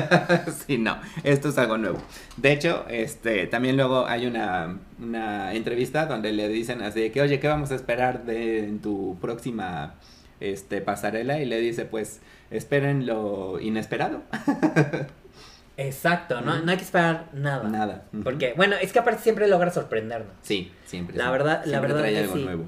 sí, 0.68 0.80
no, 0.80 1.00
esto 1.24 1.48
es 1.48 1.58
algo 1.58 1.78
nuevo. 1.78 2.00
De 2.36 2.52
hecho, 2.52 2.84
este, 2.90 3.48
también 3.48 3.78
luego 3.78 4.06
hay 4.06 4.26
una, 4.26 4.80
una 5.00 5.54
entrevista 5.54 6.08
donde 6.08 6.34
le 6.34 6.50
dicen 6.50 6.82
así 6.82 7.00
de 7.00 7.12
que, 7.14 7.22
oye, 7.22 7.40
¿qué 7.40 7.48
vamos 7.48 7.72
a 7.72 7.76
esperar 7.76 8.26
de 8.26 8.66
en 8.66 8.80
tu 8.82 9.18
próxima 9.22 9.96
este, 10.42 10.82
pasarela? 10.82 11.40
Y 11.40 11.46
le 11.46 11.62
dice, 11.62 11.86
pues, 11.86 12.20
esperen 12.52 13.06
lo 13.06 13.60
inesperado. 13.60 14.22
Exacto, 15.78 16.40
no, 16.40 16.60
no 16.60 16.72
hay 16.72 16.78
que 16.78 16.84
esperar 16.84 17.28
nada. 17.34 17.68
Nada. 17.68 18.06
Porque, 18.24 18.54
bueno, 18.56 18.76
es 18.82 18.94
que 18.94 19.00
aparte 19.00 19.22
siempre 19.22 19.48
logra 19.48 19.72
sorprendernos. 19.72 20.32
Sí, 20.42 20.72
siempre. 20.86 21.18
La 21.18 21.30
verdad- 21.32 21.60
la 21.66 21.80
Siempre 21.80 21.88
verdad 21.94 22.00
trae 22.00 22.18
algo 22.20 22.36
sí. 22.36 22.44
nuevo. 22.44 22.64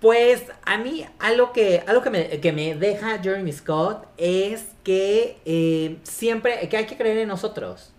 Pues 0.00 0.44
a 0.64 0.78
mí 0.78 1.04
algo 1.18 1.52
que, 1.52 1.82
algo 1.86 2.02
que, 2.02 2.10
me, 2.10 2.28
que 2.40 2.52
me 2.52 2.74
deja 2.74 3.18
Jeremy 3.22 3.52
Scott 3.52 4.06
es 4.16 4.66
que 4.84 5.38
eh, 5.44 5.98
siempre, 6.02 6.66
que 6.68 6.76
hay 6.76 6.86
que 6.86 6.96
creer 6.96 7.18
en 7.18 7.28
nosotros. 7.28 7.92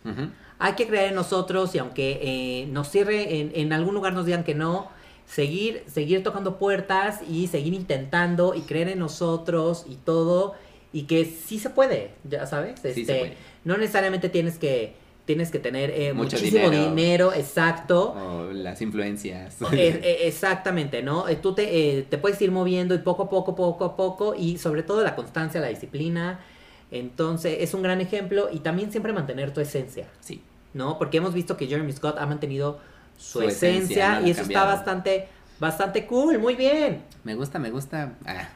Hay 0.60 0.74
que 0.74 0.88
creer 0.88 1.10
en 1.10 1.16
nosotros 1.16 1.76
y 1.76 1.80
aunque 1.80 2.20
eh, 2.22 2.68
nos 2.68 2.90
cierre, 2.90 3.40
en, 3.40 3.52
en 3.54 3.74
algún 3.74 3.94
lugar 3.94 4.14
nos 4.14 4.26
digan 4.26 4.44
que 4.44 4.56
no, 4.56 4.90
seguir, 5.28 5.84
seguir 5.88 6.24
tocando 6.24 6.58
puertas 6.58 7.20
y 7.30 7.46
seguir 7.48 7.74
intentando 7.74 8.56
y 8.56 8.62
creer 8.62 8.90
en 8.90 9.00
nosotros 9.00 9.86
y 9.88 9.96
todo. 9.98 10.56
Y 10.94 11.04
que 11.04 11.26
sí 11.26 11.60
se 11.60 11.70
puede, 11.70 12.12
ya 12.24 12.46
sabes. 12.46 12.80
Sí 12.82 12.94
se 12.94 13.02
Este, 13.02 13.20
puede. 13.20 13.34
No 13.66 13.78
necesariamente 13.78 14.30
tienes 14.30 14.58
que, 14.58 14.94
tienes 15.26 15.52
que 15.52 15.60
tener 15.60 15.90
eh, 15.92 16.14
Mucho 16.14 16.38
muchísimo 16.38 16.70
dinero. 16.70 16.90
dinero, 16.90 17.34
exacto. 17.34 18.12
O 18.14 18.52
las 18.54 18.82
influencias. 18.82 19.62
Eh, 19.74 20.00
eh, 20.04 20.18
exactamente, 20.24 21.04
¿no? 21.04 21.28
Eh, 21.28 21.36
Tú 21.36 21.54
te, 21.54 21.98
eh, 22.00 22.04
te 22.10 22.18
puedes 22.18 22.42
ir 22.42 22.52
moviendo 22.52 22.96
y 22.96 23.00
poco 23.00 23.24
a 23.24 23.30
poco, 23.30 23.56
poco 23.56 23.84
a 23.86 23.96
poco, 23.98 24.34
y 24.36 24.58
sobre 24.58 24.84
todo 24.84 25.04
la 25.04 25.16
constancia, 25.16 25.60
la 25.60 25.68
disciplina. 25.68 26.40
Entonces, 26.92 27.58
es 27.60 27.74
un 27.74 27.82
gran 27.82 28.00
ejemplo 28.00 28.48
y 28.52 28.60
también 28.60 28.92
siempre 28.92 29.12
mantener 29.12 29.54
tu 29.54 29.60
esencia, 29.60 30.08
sí. 30.22 30.42
¿no? 30.74 30.98
Porque 30.98 31.18
hemos 31.18 31.34
visto 31.34 31.58
que 31.58 31.68
Jeremy 31.68 31.92
Scott 31.92 32.18
ha 32.18 32.26
mantenido 32.26 32.80
su, 33.18 33.42
Su 33.42 33.48
esencia, 33.48 34.22
y 34.24 34.30
eso 34.32 34.42
cambiado. 34.44 34.66
está 34.70 34.76
bastante, 34.78 35.28
bastante 35.60 36.06
cool, 36.06 36.40
muy 36.40 36.56
bien. 36.56 37.02
Me 37.26 37.36
gusta, 37.36 37.60
me 37.60 37.72
gusta. 37.72 38.14
Ah, 38.26 38.48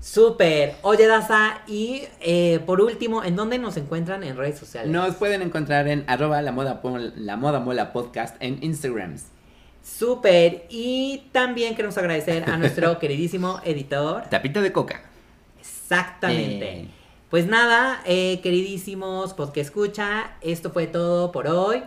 Súper. 0.00 0.74
Oye, 0.82 1.06
Daza, 1.06 1.62
y 1.66 2.02
eh, 2.20 2.60
por 2.64 2.80
último, 2.80 3.24
¿en 3.24 3.34
dónde 3.34 3.58
nos 3.58 3.76
encuentran 3.76 4.22
en 4.22 4.36
redes 4.36 4.58
sociales? 4.58 4.90
Nos 4.90 5.16
pueden 5.16 5.42
encontrar 5.42 5.88
en 5.88 6.04
arroba 6.06 6.40
la 6.42 6.52
moda, 6.52 6.80
pol- 6.80 7.12
la 7.16 7.36
moda 7.36 7.58
mola 7.60 7.92
podcast 7.92 8.36
en 8.40 8.62
Instagrams. 8.62 9.24
Súper. 9.82 10.66
Y 10.68 11.24
también 11.32 11.74
queremos 11.74 11.96
agradecer 11.98 12.48
a 12.50 12.56
nuestro 12.56 12.98
queridísimo 13.00 13.60
editor. 13.64 14.22
Tapita 14.30 14.60
de 14.60 14.72
coca. 14.72 15.02
Exactamente. 15.60 16.80
Eh. 16.80 16.88
Pues 17.30 17.46
nada, 17.46 18.00
eh, 18.06 18.40
queridísimos, 18.42 19.34
pues 19.34 19.50
que 19.50 19.60
escucha, 19.60 20.30
esto 20.40 20.70
fue 20.70 20.86
todo 20.86 21.32
por 21.32 21.48
hoy. 21.48 21.82